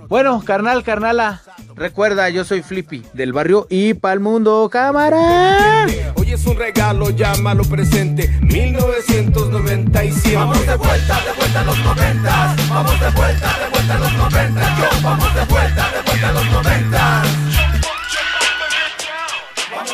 [0.08, 1.42] Bueno, carnal, carnala,
[1.76, 5.86] recuerda, yo soy Flippy del barrio y pa'l mundo, cámara.
[6.16, 12.70] Hoy es un regalo, llámalo presente 1997 Vamos de vuelta, de vuelta a los noventas
[12.70, 16.34] Vamos de vuelta, de vuelta a los noventas Yo, vamos de vuelta, de vuelta a
[16.34, 17.49] los noventas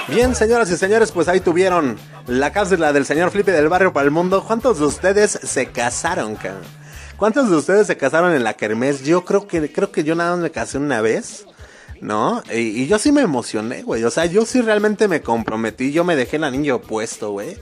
[0.08, 4.06] Bien, señoras y señores, pues ahí tuvieron la cápsula del señor Flippy del barrio para
[4.06, 4.44] el mundo.
[4.46, 6.62] ¿Cuántos de ustedes se casaron, cabrón?
[7.18, 9.04] ¿Cuántos de ustedes se casaron en la kermés?
[9.04, 11.46] Yo creo que creo que yo nada más me casé una vez.
[12.02, 12.44] ¿No?
[12.54, 14.04] Y, yo sí me emocioné, güey.
[14.04, 15.92] O sea, yo sí realmente me comprometí.
[15.92, 17.58] Yo me dejé el anillo puesto, güey.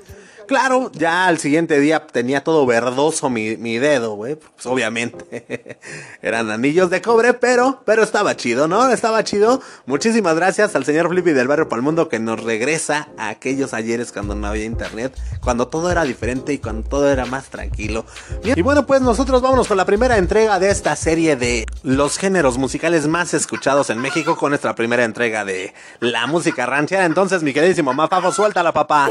[0.48, 4.36] Claro, ya al siguiente día tenía todo verdoso mi, mi dedo, güey.
[4.36, 5.78] Pues obviamente
[6.22, 8.90] eran anillos de cobre, pero, pero estaba chido, ¿no?
[8.90, 9.62] Estaba chido.
[9.86, 14.36] Muchísimas gracias al señor Flippy del Barrio Palmundo que nos regresa a aquellos ayeres cuando
[14.36, 18.06] no había internet, cuando todo era diferente y cuando todo era más tranquilo.
[18.44, 22.58] Y bueno, pues nosotros vámonos con la primera entrega de esta serie de los géneros
[22.58, 27.06] musicales más escuchados en México con nuestra primera entrega de la música ranchera.
[27.06, 29.10] Entonces, mi queridísimo Mafafo, suéltala, papá.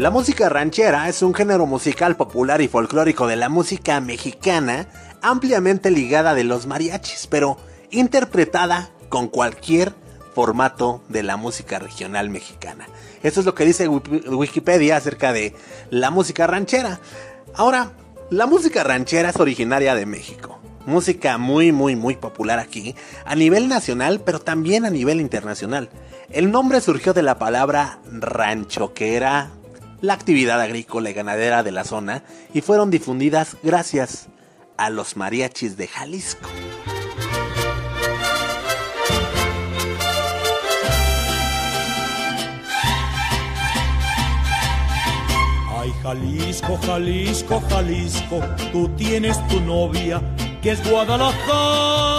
[0.00, 4.88] La música ranchera es un género musical popular y folclórico de la música mexicana,
[5.20, 7.58] ampliamente ligada de los mariachis, pero
[7.90, 9.92] interpretada con cualquier
[10.34, 12.88] formato de la música regional mexicana.
[13.22, 15.54] Eso es lo que dice Wikipedia acerca de
[15.90, 16.98] la música ranchera.
[17.54, 17.92] Ahora,
[18.30, 20.60] la música ranchera es originaria de México.
[20.86, 22.94] Música muy, muy, muy popular aquí,
[23.26, 25.90] a nivel nacional, pero también a nivel internacional.
[26.30, 29.50] El nombre surgió de la palabra rancho, que era
[30.00, 32.22] la actividad agrícola y ganadera de la zona,
[32.54, 34.28] y fueron difundidas gracias
[34.76, 36.48] a los mariachis de Jalisco.
[45.78, 48.40] Ay, Jalisco, Jalisco, Jalisco,
[48.72, 50.22] tú tienes tu novia,
[50.62, 52.10] que es Guadalajara.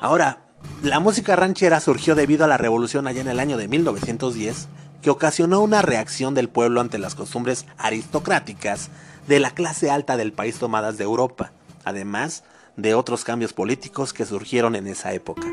[0.00, 0.48] Ahora,
[0.82, 4.68] la música ranchera surgió debido a la revolución allá en el año de 1910,
[5.02, 8.90] que ocasionó una reacción del pueblo ante las costumbres aristocráticas
[9.26, 11.52] de la clase alta del país tomadas de Europa,
[11.84, 12.44] además
[12.76, 15.46] de otros cambios políticos que surgieron en esa época.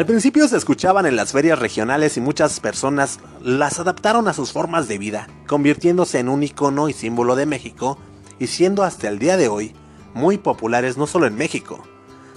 [0.00, 4.50] Al principio se escuchaban en las ferias regionales y muchas personas las adaptaron a sus
[4.50, 7.98] formas de vida, convirtiéndose en un icono y símbolo de México
[8.38, 9.74] y siendo hasta el día de hoy
[10.14, 11.82] muy populares no solo en México,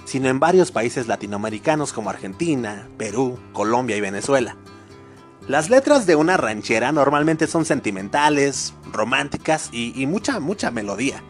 [0.03, 4.57] sino en varios países latinoamericanos como Argentina, Perú, Colombia y Venezuela.
[5.47, 11.23] Las letras de una ranchera normalmente son sentimentales, románticas y, mucha, mucha melodía.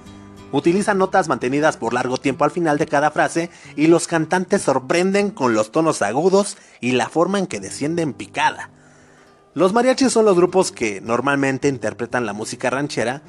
[0.53, 5.31] Utilizan notas mantenidas por largo tiempo al final de cada frase y los cantantes sorprenden
[5.31, 8.69] con los tonos agudos y la forma en que descienden picada.
[9.55, 13.23] Los mariachis son los grupos que normalmente interpretan la música ranchera,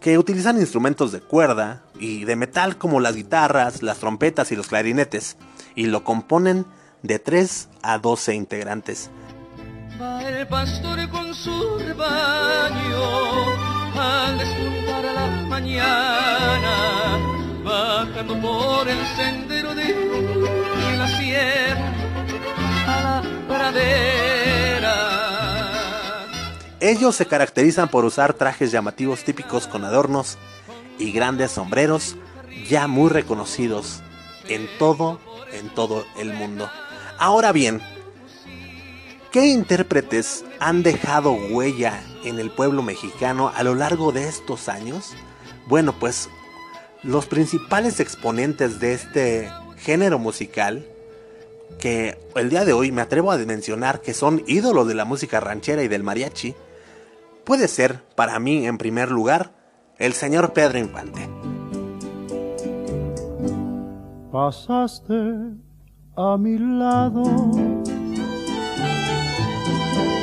[0.00, 4.68] que utilizan instrumentos de cuerda y de metal como las guitarras, las trompetas y los
[4.68, 5.36] clarinetes,
[5.74, 6.64] y lo componen
[7.02, 9.10] de 3 a 12 integrantes.
[10.00, 13.69] Va el pastor con su rebaño
[14.00, 17.18] al despuntar a la mañana,
[17.62, 19.94] bajando por el sendero de
[20.96, 21.92] la sierra
[22.86, 24.96] a la pradera.
[26.80, 30.38] Ellos se caracterizan por usar trajes llamativos típicos con adornos
[30.98, 32.16] y grandes sombreros
[32.68, 34.02] ya muy reconocidos
[34.48, 35.20] en todo,
[35.52, 36.70] en todo el mundo.
[37.18, 37.82] Ahora bien,
[39.30, 45.14] ¿Qué intérpretes han dejado huella en el pueblo mexicano a lo largo de estos años?
[45.68, 46.28] Bueno, pues
[47.04, 50.84] los principales exponentes de este género musical
[51.78, 55.38] que el día de hoy me atrevo a mencionar que son ídolos de la música
[55.38, 56.56] ranchera y del mariachi,
[57.44, 59.52] puede ser, para mí en primer lugar,
[59.98, 61.28] el señor Pedro Infante.
[64.32, 65.14] Pasaste
[66.16, 67.22] a mi lado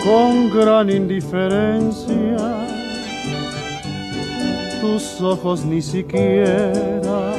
[0.04, 2.38] con gran indiferencia.
[4.82, 7.34] Tus ojos ni siquiera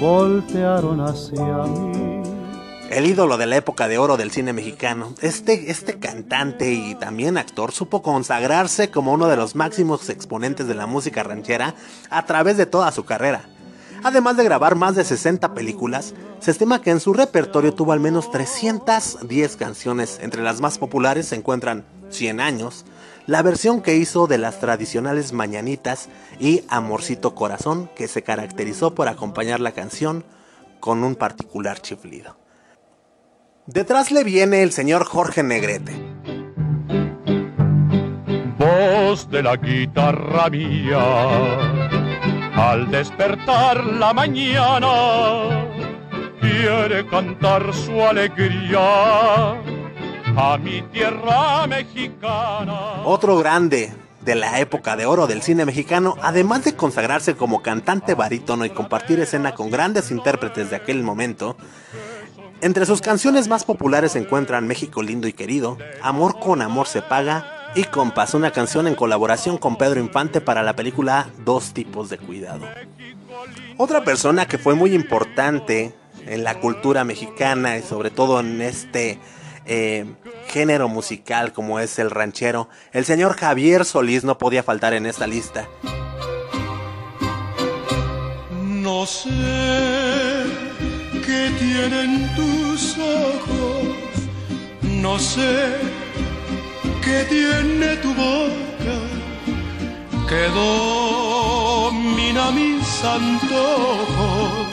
[0.00, 2.00] voltearon hacia mí.
[2.90, 7.38] El ídolo de la época de oro del cine mexicano, este, este cantante y también
[7.38, 11.76] actor supo consagrarse como uno de los máximos exponentes de la música ranchera
[12.10, 13.49] a través de toda su carrera.
[14.02, 18.00] Además de grabar más de 60 películas, se estima que en su repertorio tuvo al
[18.00, 20.18] menos 310 canciones.
[20.22, 22.86] Entre las más populares se encuentran 100 años,
[23.26, 26.08] la versión que hizo de las tradicionales Mañanitas
[26.38, 30.24] y Amorcito Corazón, que se caracterizó por acompañar la canción
[30.80, 32.36] con un particular chiflido.
[33.66, 35.92] Detrás le viene el señor Jorge Negrete.
[38.58, 41.99] Voz de la guitarra mía
[42.54, 45.68] al despertar la mañana,
[46.40, 49.52] quiere cantar su alegría
[50.36, 53.02] a mi tierra mexicana.
[53.04, 53.92] Otro grande
[54.24, 58.70] de la época de oro del cine mexicano, además de consagrarse como cantante barítono y
[58.70, 61.56] compartir escena con grandes intérpretes de aquel momento,
[62.60, 67.00] entre sus canciones más populares se encuentran México lindo y querido, Amor con amor se
[67.00, 72.10] paga y compasó una canción en colaboración con Pedro Infante para la película Dos tipos
[72.10, 72.66] de cuidado.
[73.76, 75.94] Otra persona que fue muy importante
[76.26, 79.18] en la cultura mexicana y sobre todo en este
[79.66, 80.04] eh,
[80.48, 85.26] género musical como es el ranchero, el señor Javier Solís no podía faltar en esta
[85.26, 85.68] lista.
[88.50, 89.30] No sé
[91.24, 94.28] qué tienen tus ojos,
[94.82, 95.99] no sé
[97.04, 99.00] que tiene tu boca
[100.28, 104.68] que domina mis antojos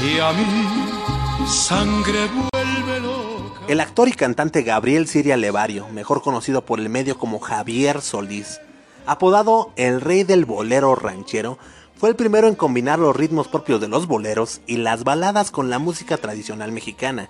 [0.00, 3.60] y a mí sangre vuelve loca.
[3.66, 8.60] El actor y cantante Gabriel Siria Levario, mejor conocido por el medio como Javier Solís,
[9.06, 11.58] apodado el rey del bolero ranchero,
[11.96, 15.68] fue el primero en combinar los ritmos propios de los boleros y las baladas con
[15.68, 17.28] la música tradicional mexicana.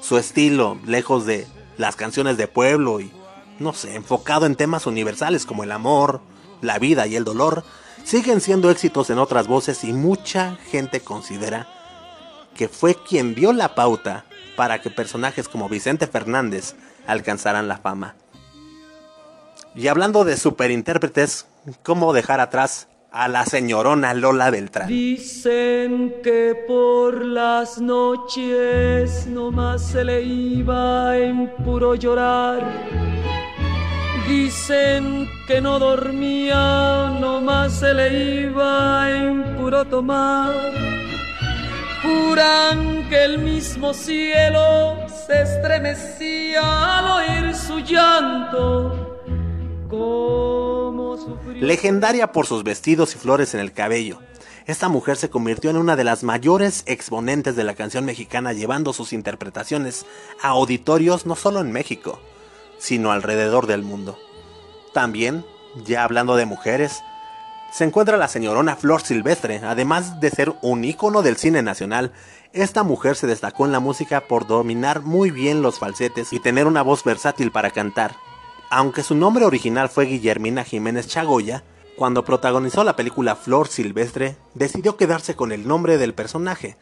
[0.00, 3.10] Su estilo, lejos de las canciones de pueblo y
[3.58, 6.20] no sé, enfocado en temas universales como el amor,
[6.60, 7.64] la vida y el dolor,
[8.04, 11.68] siguen siendo éxitos en otras voces y mucha gente considera
[12.54, 14.24] que fue quien vio la pauta
[14.56, 16.74] para que personajes como Vicente Fernández
[17.06, 18.16] alcanzaran la fama.
[19.74, 21.46] Y hablando de superintérpretes,
[21.82, 24.88] ¿cómo dejar atrás a la señorona Lola Beltrán?
[24.88, 33.08] Dicen que por las noches nomás se le iba en puro llorar
[34.28, 40.52] Dicen que no dormía, nomás se le iba en puro tomar.
[42.02, 49.08] Juran que el mismo cielo se estremecía al oír su llanto.
[51.54, 54.20] Legendaria por sus vestidos y flores en el cabello.
[54.66, 58.92] Esta mujer se convirtió en una de las mayores exponentes de la canción mexicana llevando
[58.92, 60.04] sus interpretaciones
[60.42, 62.20] a auditorios no solo en México,
[62.78, 64.18] sino alrededor del mundo.
[64.92, 65.44] También,
[65.84, 67.02] ya hablando de mujeres,
[67.70, 72.12] se encuentra la señorona Flor Silvestre, además de ser un ícono del cine nacional.
[72.52, 76.66] Esta mujer se destacó en la música por dominar muy bien los falsetes y tener
[76.66, 78.16] una voz versátil para cantar.
[78.70, 81.62] Aunque su nombre original fue Guillermina Jiménez Chagoya,
[81.96, 86.76] cuando protagonizó la película Flor Silvestre, decidió quedarse con el nombre del personaje.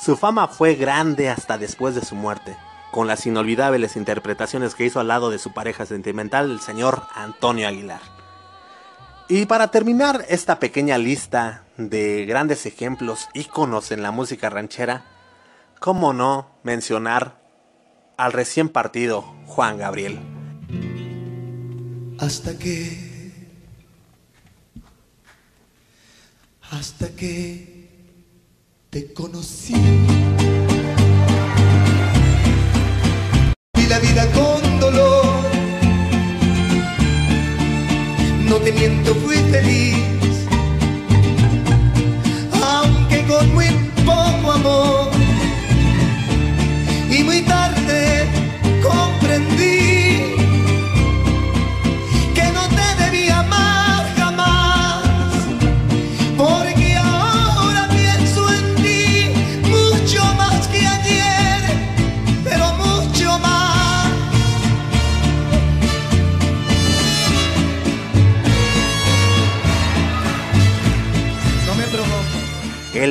[0.00, 2.56] Su fama fue grande hasta después de su muerte
[2.94, 7.66] con las inolvidables interpretaciones que hizo al lado de su pareja sentimental, el señor Antonio
[7.66, 8.00] Aguilar.
[9.28, 15.06] Y para terminar esta pequeña lista de grandes ejemplos, íconos en la música ranchera,
[15.80, 17.42] ¿cómo no mencionar
[18.16, 20.20] al recién partido Juan Gabriel?
[22.20, 23.48] Hasta que,
[26.70, 27.90] hasta que
[28.90, 29.74] te conocí
[33.98, 35.24] vida con dolor.
[38.48, 39.96] No te miento, fui feliz,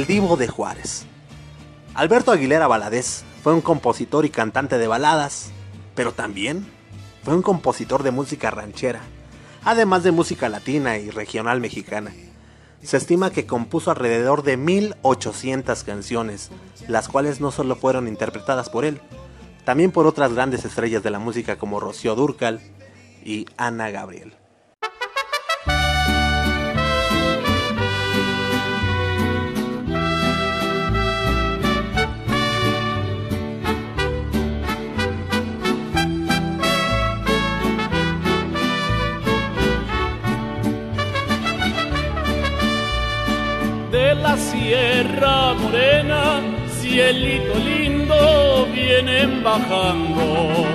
[0.05, 1.05] Divo de Juárez.
[1.93, 5.51] Alberto Aguilera Valadez fue un compositor y cantante de baladas,
[5.95, 6.67] pero también
[7.23, 9.01] fue un compositor de música ranchera,
[9.63, 12.11] además de música latina y regional mexicana.
[12.81, 16.49] Se estima que compuso alrededor de 1800 canciones,
[16.87, 18.99] las cuales no solo fueron interpretadas por él,
[19.63, 22.59] también por otras grandes estrellas de la música como Rocío Durcal
[23.23, 24.33] y Ana Gabriel.
[44.73, 46.41] La Sierra Morena,
[46.79, 50.65] cielito lindo, vienen bajando.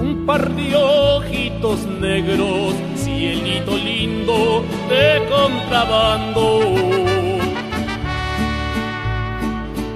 [0.00, 6.60] Un par de ojitos negros, cielito lindo, de contrabando.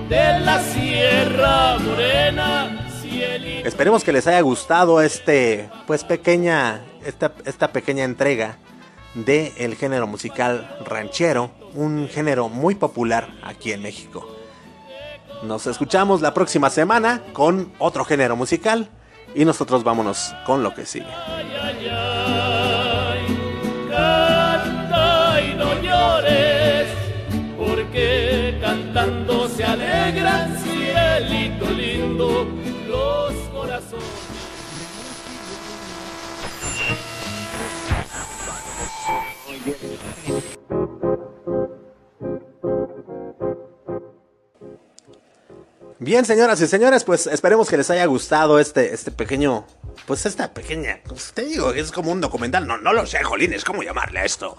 [0.09, 3.69] De la Sierra Morena, cielito.
[3.69, 8.57] Esperemos que les haya gustado este, pues pequeña, esta, esta pequeña entrega
[9.25, 14.29] del el género musical ranchero, un género muy popular aquí en México.
[15.43, 18.89] Nos escuchamos la próxima semana con otro género musical
[19.35, 21.07] y nosotros vámonos con lo que sigue.
[46.07, 49.67] Bien, señoras y señores, pues esperemos que les haya gustado este, este pequeño,
[50.07, 53.65] pues esta pequeña, pues te digo, es como un documental, no, no lo sé, Jolines,
[53.65, 54.57] ¿cómo llamarle a esto?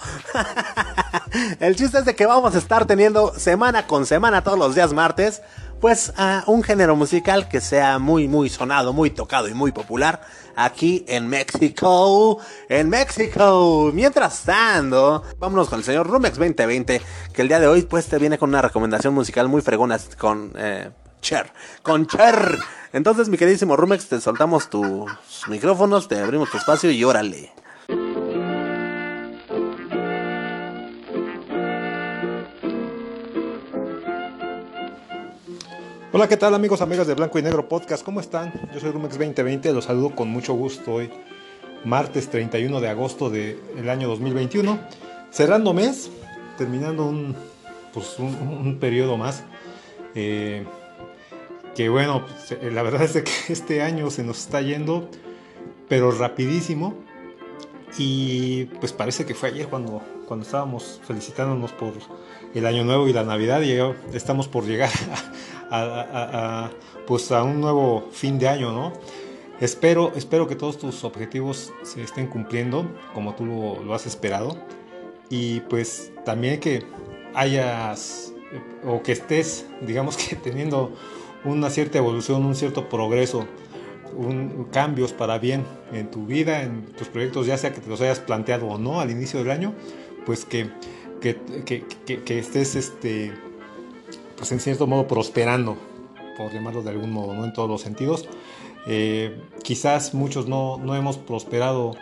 [1.62, 4.92] El chiste es de que vamos a estar teniendo semana con semana, todos los días
[4.92, 5.42] martes,
[5.80, 10.20] pues a un género musical que sea muy, muy sonado, muy tocado y muy popular
[10.58, 13.92] aquí en México, en México.
[13.94, 18.18] Mientras tanto, vámonos con el señor Rumex 2020, que el día de hoy pues te
[18.18, 20.52] viene con una recomendación musical muy fregona con...
[20.58, 20.90] Eh,
[21.22, 21.52] Cher,
[21.82, 22.58] con Cher.
[22.94, 25.10] Entonces, mi queridísimo Rumex, te soltamos tus
[25.48, 27.52] micrófonos, te abrimos tu espacio y órale.
[36.14, 38.04] Hola, ¿qué tal amigos, amigas de Blanco y Negro Podcast?
[38.04, 38.52] ¿Cómo están?
[38.74, 41.12] Yo soy Rumex 2020, los saludo con mucho gusto hoy,
[41.86, 44.80] martes 31 de agosto del año 2021.
[45.30, 46.10] Cerrando mes,
[46.58, 47.36] terminando un,
[47.94, 49.44] pues, un, un periodo más.
[50.16, 50.66] Eh,
[51.78, 55.08] que bueno, pues, la verdad es que este año se nos está yendo,
[55.88, 56.96] pero rapidísimo.
[58.00, 61.94] Y pues parece que fue ayer cuando, cuando estábamos felicitándonos por
[62.54, 63.78] el año nuevo y la Navidad y
[64.16, 64.90] estamos por llegar
[65.72, 66.72] a,
[67.06, 68.94] pues a un nuevo fin de año, ¿no?
[69.62, 74.58] Espero, espero que todos tus objetivos se estén cumpliendo como tú lo, lo has esperado.
[75.30, 76.84] Y pues también que
[77.36, 78.34] hayas
[78.86, 80.94] o que estés, digamos que teniendo
[81.48, 83.48] una cierta evolución, un cierto progreso,
[84.16, 88.02] un, cambios para bien en tu vida, en tus proyectos, ya sea que te los
[88.02, 89.74] hayas planteado o no al inicio del año,
[90.26, 90.70] pues que,
[91.22, 93.34] que, que, estés, este,
[94.36, 95.78] pues en cierto modo prosperando,
[96.38, 97.46] por llamarlo de algún modo, ¿no?
[97.46, 98.28] En todos los sentidos.
[98.86, 101.96] Eh, quizás muchos no, no hemos prosperado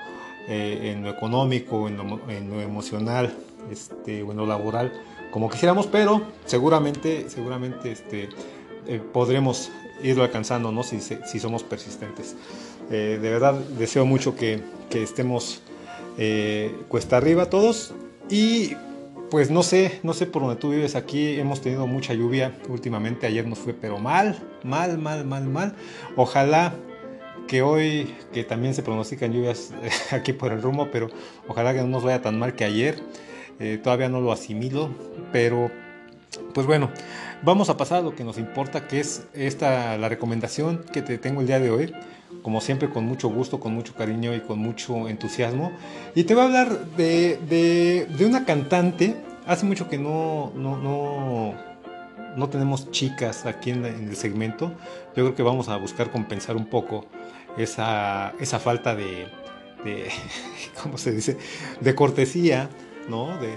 [0.48, 3.34] eh, en lo económico, en lo, en lo emocional,
[3.72, 4.92] este, o en lo laboral,
[5.32, 8.30] como quisiéramos, pero seguramente, seguramente, este,
[8.88, 9.72] eh, podremos
[10.04, 10.84] irlo alcanzando ¿no?
[10.84, 12.36] si, si somos persistentes.
[12.92, 15.62] Eh, de verdad deseo mucho que, que estemos
[16.18, 17.94] eh, cuesta arriba todos
[18.30, 18.74] y
[19.30, 23.26] pues no sé, no sé por donde tú vives aquí, hemos tenido mucha lluvia últimamente,
[23.26, 25.76] ayer nos fue pero mal, mal, mal, mal, mal.
[26.16, 26.74] Ojalá
[27.48, 29.74] que hoy, que también se pronostican lluvias
[30.12, 31.10] aquí por el rumbo, pero
[31.48, 33.02] ojalá que no nos vaya tan mal que ayer.
[33.60, 34.90] Eh, todavía no lo asimilo,
[35.32, 35.72] pero
[36.56, 36.90] pues bueno,
[37.44, 41.18] vamos a pasar a lo que nos importa, que es esta la recomendación que te
[41.18, 41.94] tengo el día de hoy.
[42.44, 45.74] Como siempre, con mucho gusto, con mucho cariño y con mucho entusiasmo.
[46.16, 49.18] Y te voy a hablar de, de, de una cantante.
[49.46, 51.56] Hace mucho que no, no, no,
[52.38, 54.72] no tenemos chicas aquí en, en, el segmento.
[55.08, 57.06] Yo creo que vamos a buscar compensar un poco
[57.58, 59.28] esa, esa falta de,
[59.84, 60.08] de,
[60.82, 61.38] ¿cómo se dice?
[61.82, 62.70] De cortesía
[63.10, 63.38] ¿no?
[63.38, 63.50] De,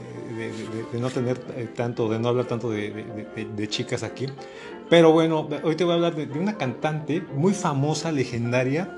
[0.92, 1.38] de, no tener
[1.74, 4.26] tanto, de no hablar tanto de, chicas aquí.
[4.88, 8.94] Pero bueno, hoy te voy a hablar de, una cantante muy famosa, legendaria.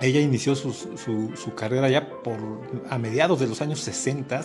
[0.00, 2.36] Ella inició su, su, carrera ya por,
[2.90, 4.42] a mediados de los años 60,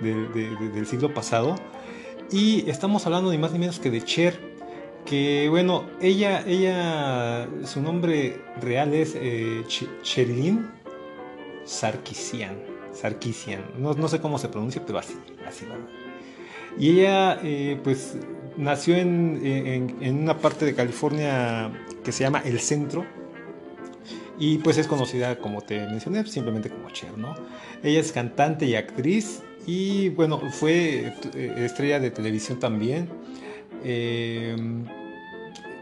[0.00, 1.56] de- de- de- del siglo pasado.
[2.30, 4.38] Y estamos hablando ni más ni menos que de Cher,
[5.04, 10.68] que bueno, ella, ella, su nombre real es eh, Ch- Cherilyn
[11.64, 12.56] Sarkisian,
[13.00, 15.14] Sarkisian, no, no sé cómo se pronuncia, pero así,
[15.46, 15.76] así va.
[16.78, 18.16] Y ella, eh, pues,
[18.56, 19.40] nació en,
[20.00, 21.70] en- una parte de California
[22.04, 23.04] que se llama El Centro.
[24.38, 27.34] Y pues es conocida, como te mencioné, simplemente como Cher, ¿no?
[27.82, 29.42] Ella es cantante y actriz.
[29.66, 33.08] Y bueno, fue eh, estrella de televisión también.
[33.82, 34.54] Eh,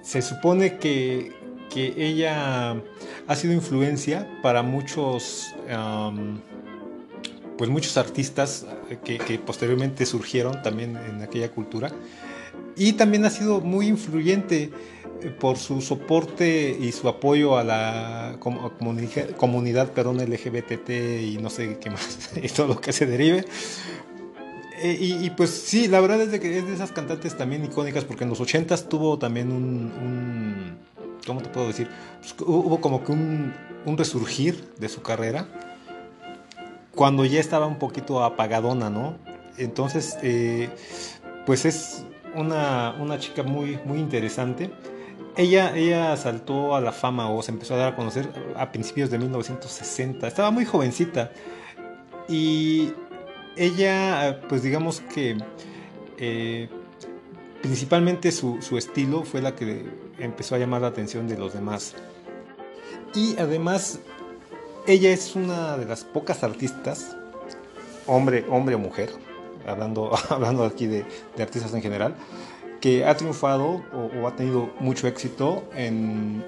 [0.03, 1.33] se supone que,
[1.69, 2.77] que ella
[3.27, 5.53] ha sido influencia para muchos,
[7.59, 11.91] pues muchos artistas eh, que, que posteriormente surgieron también en aquella cultura.
[12.77, 14.71] Y también ha sido muy influyente
[15.23, 21.51] eh, por su soporte y su apoyo a la comuni- comunidad perdón, LGBT y no
[21.51, 23.45] sé qué más, y todo lo que se derive.
[24.83, 27.65] Eh, y, y, pues sí, la verdad es de que es de esas cantantes también
[27.65, 30.77] icónicas porque en los 80s tuvo también un, un-
[31.27, 31.89] ¿cómo te puedo decir?
[32.21, 33.55] Pues, hu- hubo como que un,
[33.87, 35.47] un resurgir de su carrera
[36.95, 39.17] cuando ya estaba un poquito apagadona, ¿no?
[39.59, 40.69] Entonces, eh,
[41.47, 44.71] pues es una, una chica muy, muy interesante.
[45.37, 49.11] Ella, ella saltó a la fama o se empezó a dar a conocer a principios
[49.11, 50.27] de 1960.
[50.27, 51.33] Estaba muy jovencita.
[52.29, 52.93] Y
[53.57, 55.37] ella, pues digamos que
[56.19, 56.69] eh,
[57.63, 59.85] principalmente su, su estilo fue la que
[60.19, 61.95] empezó a llamar la atención de los demás.
[63.15, 64.01] Y además,
[64.87, 67.17] ella es una de las pocas artistas,
[68.07, 69.11] hombre, hombre o mujer,
[69.67, 71.05] hablando, hablando aquí de,
[71.39, 72.15] artistas en general,
[72.81, 76.45] que ha triunfado o, ha tenido mucho éxito en,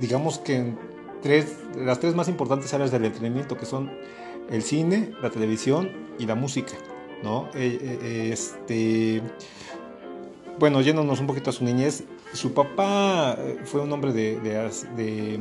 [0.00, 0.78] digamos que en
[1.22, 3.90] tres, las tres más importantes áreas del entretenimiento, que son
[4.50, 6.72] el cine, la televisión y la música,
[7.22, 7.48] ¿no?
[7.54, 9.22] Eh, eh, este,
[10.58, 15.40] bueno, yéndonos un poquito a su niñez, su papá eh, fue un hombre de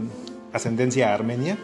[0.51, 1.57] ascendencia armenia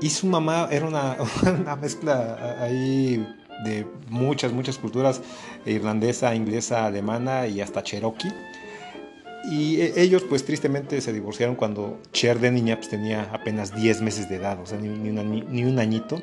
[0.00, 1.16] y su mamá era una,
[1.60, 3.26] una mezcla ahí
[3.64, 5.20] de muchas, muchas culturas,
[5.66, 8.32] irlandesa, inglesa, alemana y hasta cherokee.
[9.50, 14.02] Y eh, ellos pues tristemente se divorciaron cuando Cher de niña pues, tenía apenas 10
[14.02, 16.20] meses de edad, o sea, ni, ni un añi- ni un añito.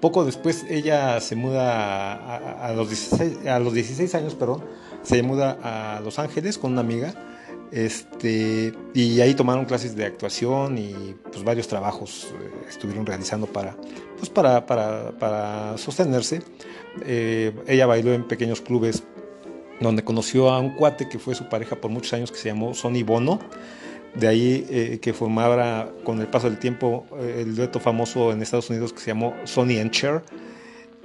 [0.00, 4.64] Poco después ella se muda a, a- a los 16, a los 16 años, perdón,
[5.02, 7.14] se muda a Los Ángeles con una amiga.
[7.72, 13.76] Este, y ahí tomaron clases de actuación y pues varios trabajos eh, estuvieron realizando para,
[14.18, 16.42] pues, para, para, para sostenerse.
[17.04, 19.04] Eh, ella bailó en pequeños clubes
[19.80, 22.74] donde conoció a un cuate que fue su pareja por muchos años que se llamó
[22.74, 23.40] Sonny Bono.
[24.14, 28.42] De ahí eh, que formaba con el paso del tiempo eh, el dueto famoso en
[28.42, 30.22] Estados Unidos que se llamó Sonny and Cher.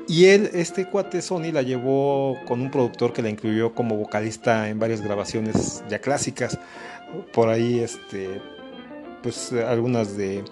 [0.08, 4.70] Y él, este cuate Sony, la llevó con un productor que la incluyó como vocalista
[4.70, 6.60] en varias grabaciones ya clásicas.
[7.34, 8.40] Por ahí, este,
[9.24, 10.44] pues algunas de,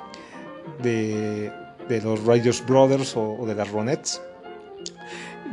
[0.82, 1.52] de,
[1.88, 4.22] de los Riders Brothers o, de las Ronettes.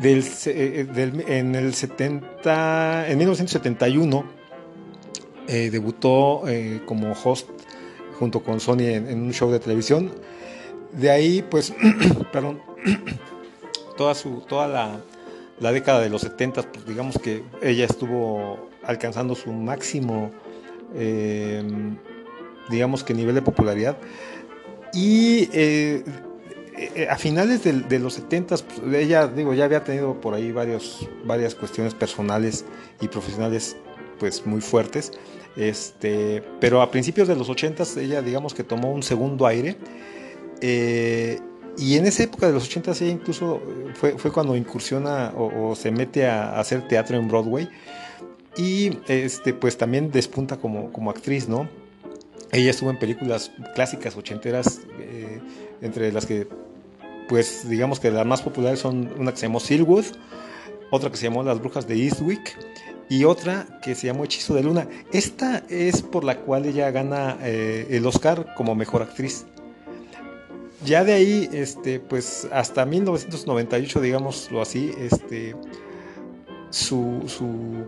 [0.00, 4.24] Del, eh, del- en el 70, en 1971
[5.46, 7.48] eh, debutó eh, como host
[8.18, 10.10] junto con Sony en, en un show de televisión.
[10.92, 11.74] De ahí, pues,
[12.32, 12.62] perdón,
[14.00, 14.98] toda, su, toda la,
[15.60, 20.30] la década de los 70, pues digamos que ella estuvo alcanzando su máximo,
[20.94, 21.62] eh,
[22.70, 23.98] digamos que nivel de popularidad.
[24.94, 26.02] Y eh,
[26.78, 30.50] eh, a finales del- de, los 70, pues, ella, digo, ya había tenido por ahí
[30.50, 32.64] varios, varias cuestiones personales
[33.02, 33.76] y profesionales
[34.18, 35.12] pues muy fuertes.
[35.56, 39.76] Este, pero a principios de los 80 ella digamos que tomó un segundo aire.
[40.62, 41.38] eh,
[41.78, 45.74] y en esa época de los 80 ella incluso eh, fue, fue cuando incursiona o,
[45.74, 47.68] se mete a, a hacer teatro en Broadway.
[48.56, 51.68] Y este, pues también despunta como, como actriz, ¿no?
[52.52, 55.40] Ella estuvo en películas clásicas ochenteras, eh,
[55.80, 56.48] entre las que,
[57.28, 60.04] pues digamos que las más populares son una que se llamó Silwood,
[60.90, 62.58] otra que se llamó Las Brujas de Eastwick
[63.08, 64.88] y otra que se llamó Hechizo de Luna.
[65.12, 69.46] Esta es por la cual ella gana eh, el Oscar como mejor actriz.
[70.84, 75.54] Ya de ahí, este, pues hasta 1998, digámoslo así, este,
[76.70, 77.22] su,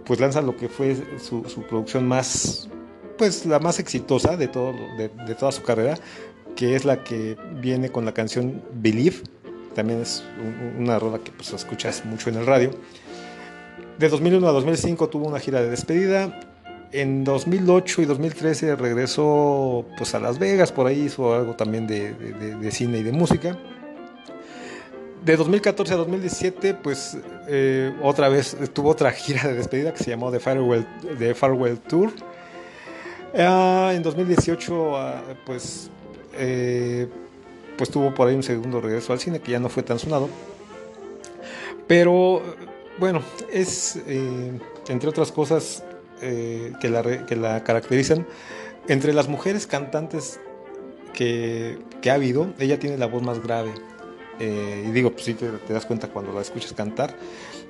[0.04, 2.68] pues lanza lo que fue su, producción más,
[3.16, 5.98] pues la más exitosa de, todo, de, toda su carrera,
[6.54, 9.16] que es la que viene con la canción Believe,
[9.74, 12.72] también es un- una rola que pues escuchas mucho en el radio.
[13.98, 16.51] De 2001 a 2005 tuvo una gira de despedida.
[16.92, 22.12] En 2008 y 2013 regresó pues a Las Vegas, por ahí hizo algo también de,
[22.12, 23.56] de- cine y de música.
[25.24, 27.16] de 2014 a 2017, pues
[27.48, 30.86] eh, otra vez tuvo otra gira de despedida que se llamó The Farewell,
[31.18, 32.10] The Farewell Tour.
[33.38, 35.88] Ah, en 2018, ah, pues,
[36.34, 37.08] eh,
[37.78, 40.28] pues tuvo por ahí un segundo regreso al cine que ya no fue tan sonado.
[41.86, 42.42] Pero
[42.98, 44.52] bueno, es eh,
[44.88, 45.82] entre otras cosas
[46.22, 48.26] eh, que, la, que la caracterizan.
[48.88, 50.40] Entre las mujeres cantantes
[51.14, 53.72] que, que ha habido, ella tiene la voz más grave.
[54.40, 57.14] Eh, y digo, pues sí te, te das cuenta cuando la escuchas cantar.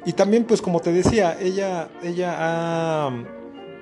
[0.07, 3.11] Y también, pues como te decía, ella, ella ha,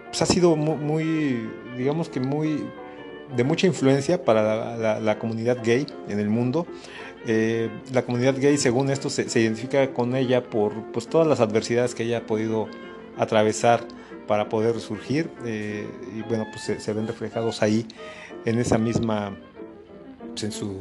[0.08, 2.64] pues, ha sido mu- muy, digamos que muy,
[3.36, 6.66] de mucha influencia para la, la- la comunidad gay en el mundo.
[7.26, 11.40] Eh, la comunidad gay, según esto, se, se identifica con ella por pues, todas las
[11.40, 12.66] adversidades que ella ha podido
[13.18, 13.86] atravesar
[14.30, 15.28] para poder resurgir.
[15.44, 17.84] eh, y bueno, pues se, ven reflejados ahí
[18.44, 19.36] en esa misma,
[20.28, 20.76] pues, en, su,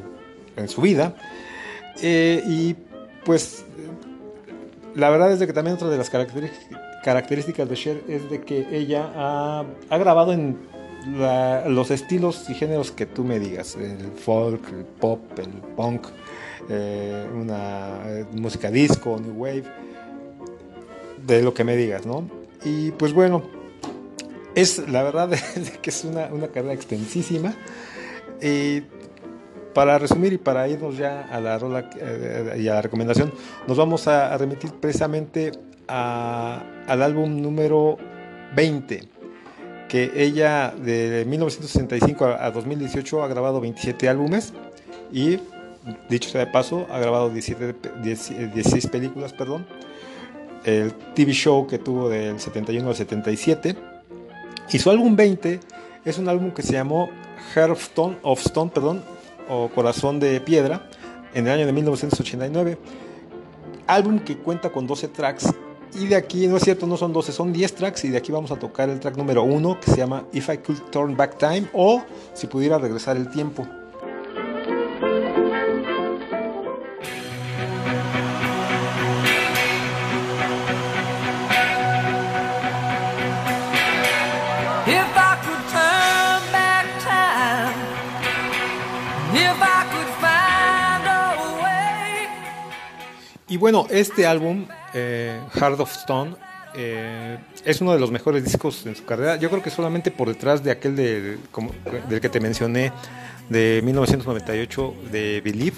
[0.55, 1.15] en su vida.
[1.99, 2.75] Eh, y
[3.25, 3.65] pues
[4.93, 8.67] la verdad es de que también otra de las características de Cher es de que
[8.71, 10.59] ella ha, ha grabado en
[11.65, 16.05] los estilos y géneros que tú me digas, el folk, el pop, el punk,
[16.69, 17.97] eh, una
[18.31, 19.63] música disco, new wave,
[21.25, 22.38] de lo que me digas, ¿no?
[22.63, 23.43] Y pues bueno,
[24.55, 25.29] es la verdad
[25.81, 27.53] que es una, una carrera extensísima.
[28.41, 28.81] Y
[29.73, 33.31] para resumir y para irnos ya a la rola eh, y a la recomendación,
[33.67, 35.51] nos vamos a, remitir precisamente
[35.87, 37.97] a- al álbum número
[38.55, 39.03] 20,
[39.87, 44.53] que ella de 1965 a, a 2018 ha grabado 27 álbumes
[45.11, 45.37] y,
[46.09, 49.67] dicho sea de paso, ha grabado 17, pe- 10 eh, 16 películas, perdón.
[50.63, 53.75] El TV show que tuvo del 71 al 77.
[54.71, 55.59] Y su álbum 20
[56.05, 57.09] es un álbum que se llamó
[57.53, 59.03] Heart of Stone, of Stone perdón,
[59.49, 60.89] o Corazón de Piedra,
[61.33, 62.77] en el año de 1989.
[63.87, 65.53] Álbum que cuenta con 12 tracks.
[65.95, 68.05] Y de aquí, no es cierto, no son 12, son 10 tracks.
[68.05, 70.57] Y de aquí vamos a tocar el track número 1 que se llama If I
[70.57, 72.03] Could Turn Back Time o
[72.33, 73.67] Si pudiera regresar el tiempo.
[93.49, 96.35] Y bueno, este álbum, eh, Heart of Stone,
[96.75, 99.37] eh, es uno de los mejores discos en su carrera.
[99.37, 101.71] Yo creo que solamente por detrás de aquel de- como-
[102.07, 102.91] del que te mencioné
[103.49, 105.77] de 1998 de Believe.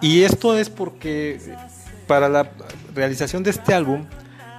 [0.00, 1.38] Y esto es porque
[2.08, 2.50] para la
[2.94, 4.04] realización de este álbum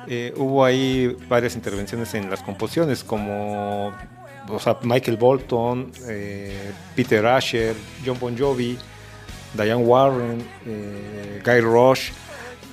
[0.07, 3.93] eh, hubo ahí varias intervenciones en las composiciones, como
[4.83, 7.75] Michael Bolton, eh, Peter Asher,
[8.05, 8.77] John Bon Jovi,
[9.53, 12.11] Diane Warren, eh, Guy Rush,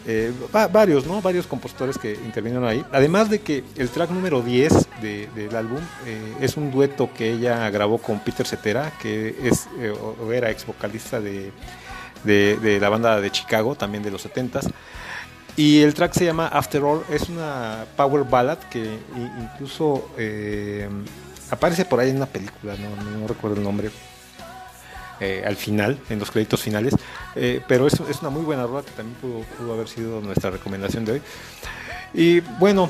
[0.06, 1.20] eh, va- varios, ¿no?
[1.20, 2.84] Varios compositores que intervinieron ahí.
[2.92, 4.72] Además de que el track número 10
[5.02, 9.68] de- del álbum eh, es un dueto que ella grabó con Peter Cetera, que es
[9.80, 11.52] eh, o era ex vocalista de,
[12.24, 14.70] de- la banda de Chicago, también de los 70s.
[15.56, 18.96] Y el track se llama After All, es una power ballad que
[19.42, 20.88] incluso eh,
[21.50, 23.90] aparece por ahí en una película, no- no recuerdo el nombre,
[25.20, 26.94] eh, al final, en los créditos finales.
[27.34, 30.50] Eh, pero es, es una muy buena rola que también pudo, pudo haber sido nuestra
[30.50, 31.22] recomendación de hoy.
[32.14, 32.88] Y bueno,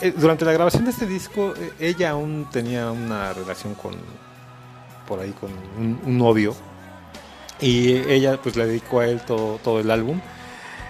[0.00, 3.94] eh, durante la grabación de este disco, eh, ella aún tenía una relación con,
[5.06, 6.54] por ahí, con un, un novio.
[7.60, 10.20] Y ella pues le dedicó a él todo, todo el álbum.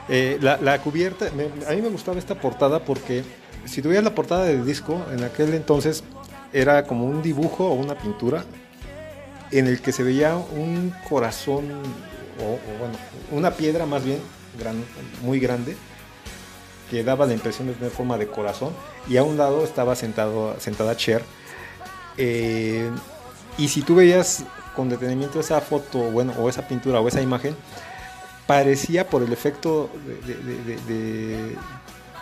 [0.08, 3.22] Eh, la, la cubierta, me- a mí me gustaba esta portada porque
[3.64, 6.02] si tuvieras la portada del disco, en aquel entonces
[6.52, 8.44] era como un dibujo o una pintura
[9.52, 11.70] en el que se veía un corazón,
[12.40, 12.94] o, bueno,
[13.32, 14.18] una piedra más bien,
[14.58, 14.84] gran-
[15.22, 15.76] muy grande,
[16.90, 18.72] que daba la impresión de tener forma de corazón,
[19.08, 21.22] y a un lado estaba sentado, sentada Cher.
[22.16, 22.90] Eh,
[23.58, 24.44] y si tú veías
[24.74, 27.56] con detenimiento esa foto, bueno, o esa pintura o esa imagen,
[28.46, 29.90] parecía por el efecto
[30.26, 31.56] de,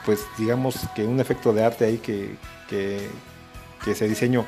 [0.05, 2.37] pues digamos que un efecto de arte ahí que,
[2.69, 3.09] que,
[3.85, 4.45] que se diseñó,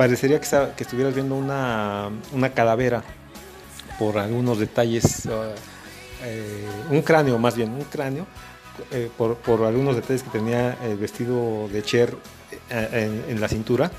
[0.00, 3.04] parecería que, estuvieras viendo una, una calavera
[3.98, 5.52] por algunos detalles, uh,
[6.24, 8.26] eh, un cráneo más bien, un cráneo,
[8.92, 12.16] eh, por, por algunos detalles que tenía el vestido de Cher
[12.70, 13.90] eh, en, la cintura.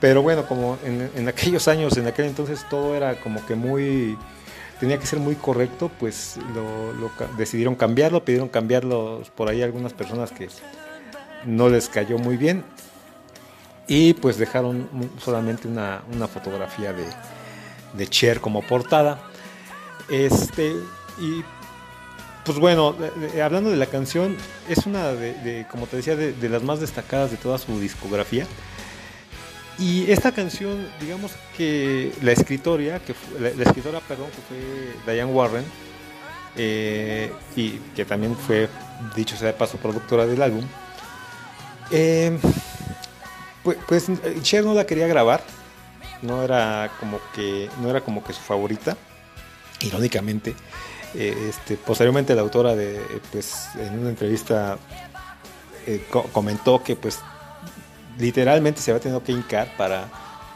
[0.00, 4.16] Pero bueno, como en, aquellos años, en aquel entonces todo era como que muy
[4.78, 10.30] tenía que ser muy correcto, pues lo, decidieron cambiarlo, pidieron cambiarlo por ahí algunas personas
[10.30, 10.46] que
[11.46, 12.62] no les cayó muy bien
[13.88, 17.06] y pues dejaron solamente una, una fotografía de,
[17.94, 19.18] de Cher como portada.
[20.10, 20.74] Este,
[21.18, 21.42] y
[22.44, 24.36] pues bueno, eh, eh, hablando de la canción,
[24.68, 28.46] es una de, como te decía, de, las más destacadas de toda su discografía.
[29.78, 34.42] Y esta canción, digamos que la escritoria, que fue- la, escritora, perdón, que
[35.04, 35.64] fue Diane Warren,
[36.56, 38.68] eh, y que también fue,
[39.14, 40.64] dicho sea de paso, productora del álbum,
[43.86, 45.42] pues, pues Cher no la quería grabar,
[46.22, 48.96] no era como que, no era como que su favorita,
[49.80, 50.54] irónicamente.
[51.14, 53.00] Eh, este, posteriormente la autora de,
[53.32, 54.76] pues, en una entrevista
[55.86, 57.18] eh, co- comentó que pues
[58.18, 60.08] literalmente se había tenido que hincar para,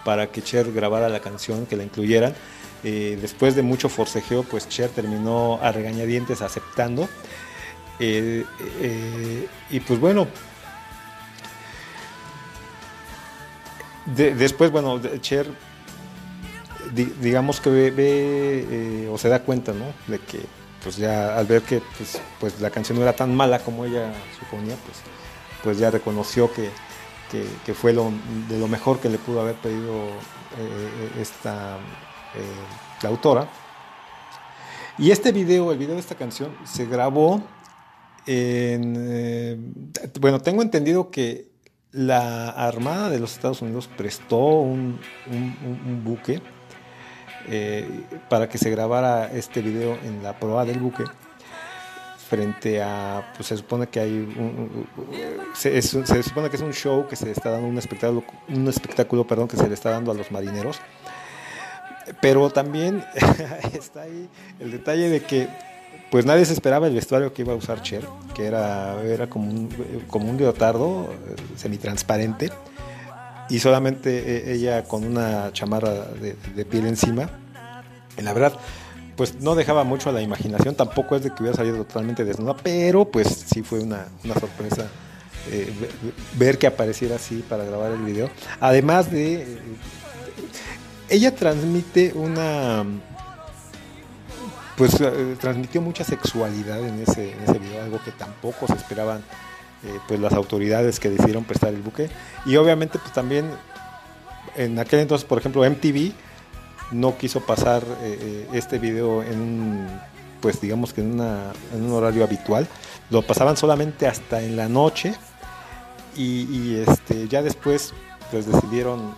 [0.05, 2.35] para que Cher grabara la canción, que la incluyeran.
[2.85, 7.09] Eh, después de mucho forcejeo, pues Cher terminó a regañadientes aceptando.
[9.71, 10.27] Y pues bueno,
[14.07, 15.47] de- después, bueno, Cher,
[16.95, 19.87] di- digamos que ve, eh, o se da cuenta, ¿no?
[20.07, 20.41] De que,
[20.83, 24.13] pues ya al ver que pues, pues la canción no era tan mala como ella
[24.39, 24.99] suponía, pues,
[25.63, 26.71] pues ya reconoció que,
[27.65, 28.13] que, fue lo,
[28.49, 30.07] de lo mejor que le pudo haber pedido
[30.59, 31.77] eh, esta
[32.35, 33.49] eh, la autora.
[34.99, 37.43] Y este video, el video de esta canción, se grabó
[38.27, 41.52] en, bueno, tengo entendido que
[41.93, 44.99] la Armada de los Estados Unidos prestó un,
[46.05, 46.41] buque
[47.49, 47.87] eh,
[48.29, 51.05] para que se grabara este video en la proa del buque
[52.29, 54.87] frente a, pues se supone que hay, un-
[55.65, 58.69] es- se supone que es un show que se le está dando un espectáculo, un
[58.69, 60.81] espectáculo, perdón, que se le está dando a los marineros.
[62.23, 63.05] Pero también
[63.75, 64.29] está ahí
[64.61, 65.49] el detalle de que
[66.13, 69.51] pues nadie se esperaba el vestuario que iba a usar Cher, que era, era como,
[69.51, 69.71] un,
[70.09, 72.51] como un leotardo eh, semitransparente
[73.49, 77.31] y solamente eh, ella con una chamarra de, piel encima.
[78.19, 78.53] Y la verdad,
[79.17, 82.57] pues no dejaba mucho a la imaginación, tampoco es de que hubiera salido totalmente desnuda,
[82.63, 84.89] pero pues sí fue una, una sorpresa
[85.51, 88.29] eh, ve- ver que apareciera así para grabar el video.
[88.61, 89.47] Además de...
[91.09, 92.85] ella transmite una
[94.83, 99.19] pues eh, transmitió mucha sexualidad en ese, video, algo que tampoco se esperaban
[99.85, 102.11] eh, pues las autoridades que decidieron prestar el buque.
[102.47, 103.49] Y obviamente pues también
[104.57, 106.11] en aquel entonces, por ejemplo, MTV
[106.91, 109.89] no quiso pasar eh, este video en un,
[110.41, 112.67] pues digamos que en un horario habitual.
[113.09, 115.15] Lo pasaban solamente hasta en la noche
[116.17, 117.95] y, y, este, ya después
[118.33, 119.15] pues decidieron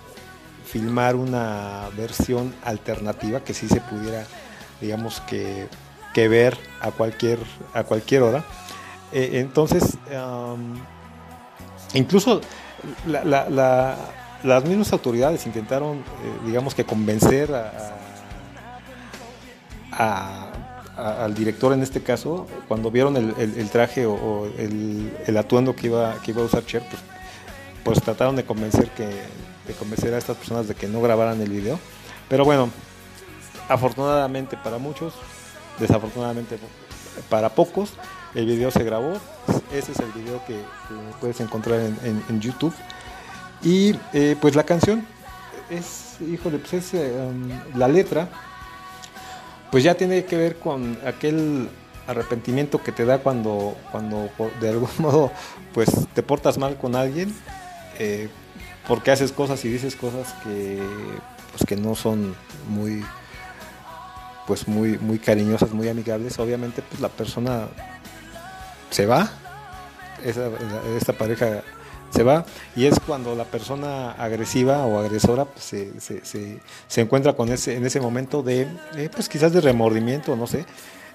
[0.67, 4.27] filmar una versión alternativa que sí se pudiera
[4.81, 5.69] digamos que,
[6.13, 7.39] que ver a cualquier
[7.73, 8.45] a cualquier hora.
[9.13, 10.75] Eh, entonces um,
[11.95, 12.41] incluso
[13.07, 13.97] la- la- la-
[14.43, 16.03] las mismas autoridades intentaron eh,
[16.47, 17.55] digamos que convencer
[19.93, 20.51] a,
[20.97, 25.87] al director en este caso cuando vieron el traje o, o el, el atuendo que
[25.89, 27.03] iba que iba a usar Cher pues,
[27.85, 31.49] pues trataron de convencer que de convencer a estas personas de que no grabaran el
[31.51, 31.79] video.
[32.29, 32.69] Pero bueno
[33.69, 35.15] afortunadamente para muchos
[35.79, 36.59] desafortunadamente
[37.29, 37.93] para pocos
[38.35, 39.15] el video se grabó.
[39.73, 40.57] Ese es el video que,
[41.21, 42.75] puedes encontrar en, YouTube.
[43.63, 45.07] Y eh, pues la canción
[45.71, 48.29] es híjole pues es um, la letra
[49.71, 51.69] pues ya tiene que ver con aquel
[52.07, 54.29] arrepentimiento que te da cuando, cuando
[54.61, 55.33] de algún modo
[55.73, 57.35] pues te portas mal con alguien,
[57.99, 58.29] eh,
[58.87, 60.81] porque haces cosas y dices cosas que
[61.53, 62.37] pues que no son
[62.69, 63.03] muy
[64.47, 66.39] pues muy muy cariñosas, muy amigables.
[66.39, 67.69] Obviamente pues la persona
[68.91, 69.31] se va,
[70.25, 70.51] esa-
[70.99, 71.63] esta pareja
[72.11, 72.45] se va
[72.77, 76.25] y es cuando la persona agresiva o agresora pues, se, se-
[76.87, 80.65] se- encuentra con ese en ese momento de eh, pues quizás de remordimiento no sé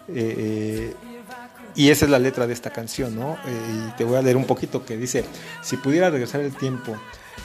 [0.10, 0.94] eh,
[1.76, 4.36] y esa es la letra de esta canción no Eh, y te voy a leer
[4.36, 5.24] un poquito que dice
[5.62, 6.98] si pudiera regresar el tiempo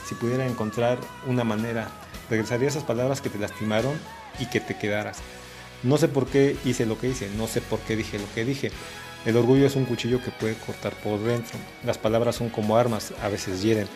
[0.08, 1.86] si pudiera encontrar una manera
[2.28, 3.92] regresaría esas palabras que te lastimaron
[4.40, 5.18] y que te quedaras
[5.84, 8.44] no sé por qué hice lo que hice, no sé por qué dije lo que
[8.44, 8.72] dije.
[9.24, 11.58] El orgullo es un cuchillo que puede cortar por dentro.
[11.84, 13.86] Las palabras son como armas, a veces hieren.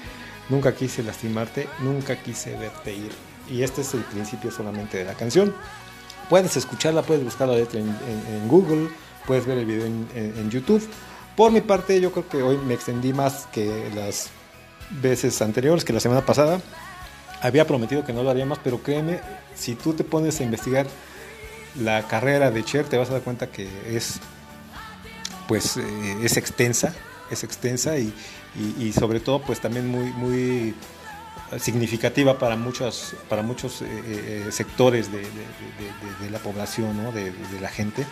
[0.49, 3.11] Nunca quise lastimarte, nunca quise verte ir.
[3.51, 5.55] Y este es el principio solamente de la canción.
[6.30, 8.89] Puedes escucharla, puedes buscar la letra en, Google,
[9.26, 10.86] puedes ver el video en- en YouTube.
[11.36, 14.30] Por mi parte, yo creo que hoy me extendí más que las
[15.03, 16.61] veces anteriores, que la semana pasada.
[17.41, 19.20] Había prometido que no lo haría más, pero créeme,
[19.55, 20.86] si tú te pones a investigar
[21.81, 24.20] la carrera de Cher, te vas a dar cuenta que es
[25.47, 26.95] pues eh, es extensa,
[27.31, 28.12] es extensa y,
[28.79, 30.74] y- sobre todo pues también muy muy
[31.59, 37.12] significativa para muchos para muchos eh, eh, sectores de, de- de- de- la población, ¿no?
[37.12, 38.05] de, la gente.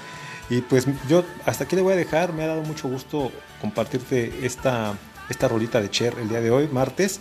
[0.48, 4.46] Y pues yo hasta aquí le voy a dejar, me ha dado mucho gusto compartirte
[4.46, 4.94] esta,
[5.28, 7.20] esta rolita de Cher el día de hoy, martes.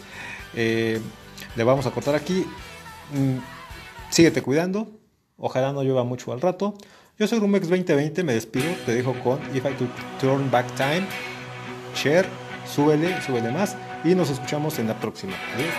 [0.54, 2.46] Le vamos a cortar aquí.
[3.12, 3.38] Mm,
[4.12, 4.88] síguete cuidando,
[5.38, 6.75] ojalá no llueva mucho al rato.
[7.17, 11.07] Yo soy Rumex 2020, me despido, te dejo con If I Could Turn Back Time,
[11.93, 12.25] Cher,
[12.65, 15.33] súbele, súbele más y nos escuchamos en la próxima.
[15.55, 15.73] Adiós.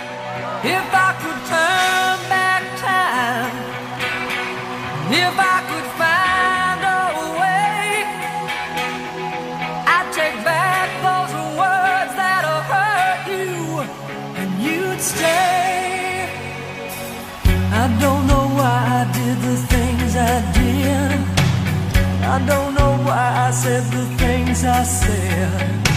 [22.29, 25.87] I don't know why I said the things I said.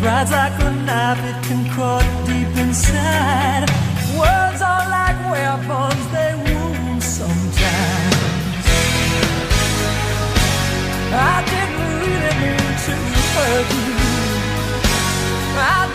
[0.00, 3.68] Pride's like a knife, it can cut deep inside.
[4.16, 8.16] Words are like weapons, they wound sometimes.
[11.12, 12.94] I didn't really mean to
[13.34, 14.00] hurt you.
[15.60, 15.89] I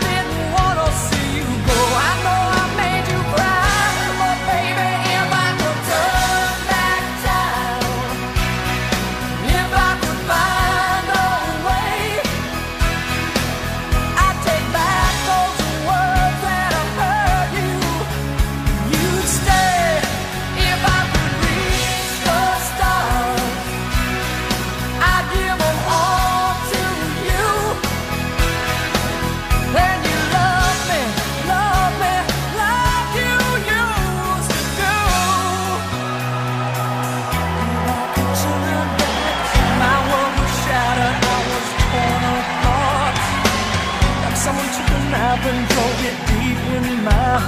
[47.36, 47.42] You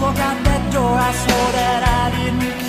[0.00, 2.67] walk out that door, I swore that I didn't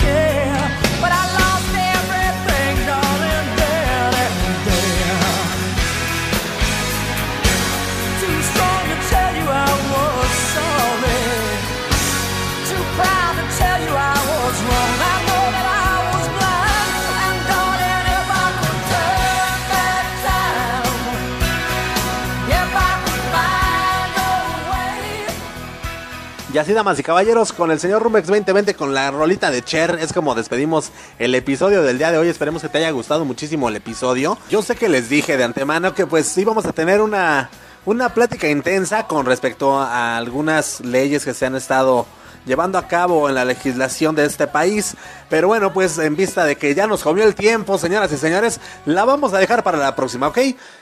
[26.52, 29.96] Y así, damas y caballeros, con el señor Rumex 2020, con la rolita de Cher,
[30.00, 30.90] es como despedimos
[31.20, 32.26] el episodio del día de hoy.
[32.26, 34.36] Esperemos que te haya gustado muchísimo el episodio.
[34.50, 37.50] Yo sé que les dije de antemano que pues íbamos a tener una,
[37.84, 42.04] una plática intensa con respecto a algunas leyes que se han estado
[42.44, 44.96] llevando a cabo en la legislación de este país.
[45.28, 48.58] Pero bueno, pues en vista de que ya nos comió el tiempo, señoras y señores,
[48.86, 50.38] la vamos a dejar para la próxima, ¿ok?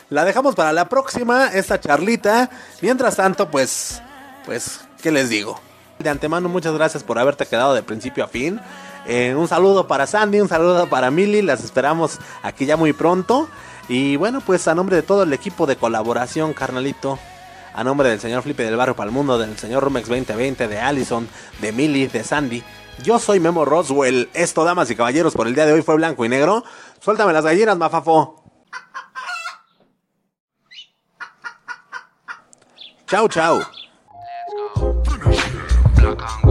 [0.09, 2.49] La dejamos para la próxima, esta charlita.
[2.81, 4.01] Mientras tanto, pues,
[4.47, 5.61] pues, ¿qué les digo?
[5.99, 8.61] De antemano, muchas gracias por haberte quedado de principio a fin.
[9.07, 13.49] Eh, un saludo para Sandy, un saludo para Milly, las esperamos aquí ya muy pronto.
[13.88, 17.18] Y bueno, pues a nombre de todo el equipo de colaboración, carnalito,
[17.74, 21.28] a nombre del señor Flipe del Barrio Palmundo, del señor Rumex 2020, de Allison,
[21.61, 22.62] de Milly, de Sandy.
[23.03, 24.28] Yo soy Memo Roswell.
[24.34, 26.64] Esto, damas y caballeros, por el día de hoy fue blanco y negro.
[27.01, 28.44] Suéltame las gallinas, mafafo.
[33.07, 33.78] Chau, chau.
[36.01, 36.47] Black and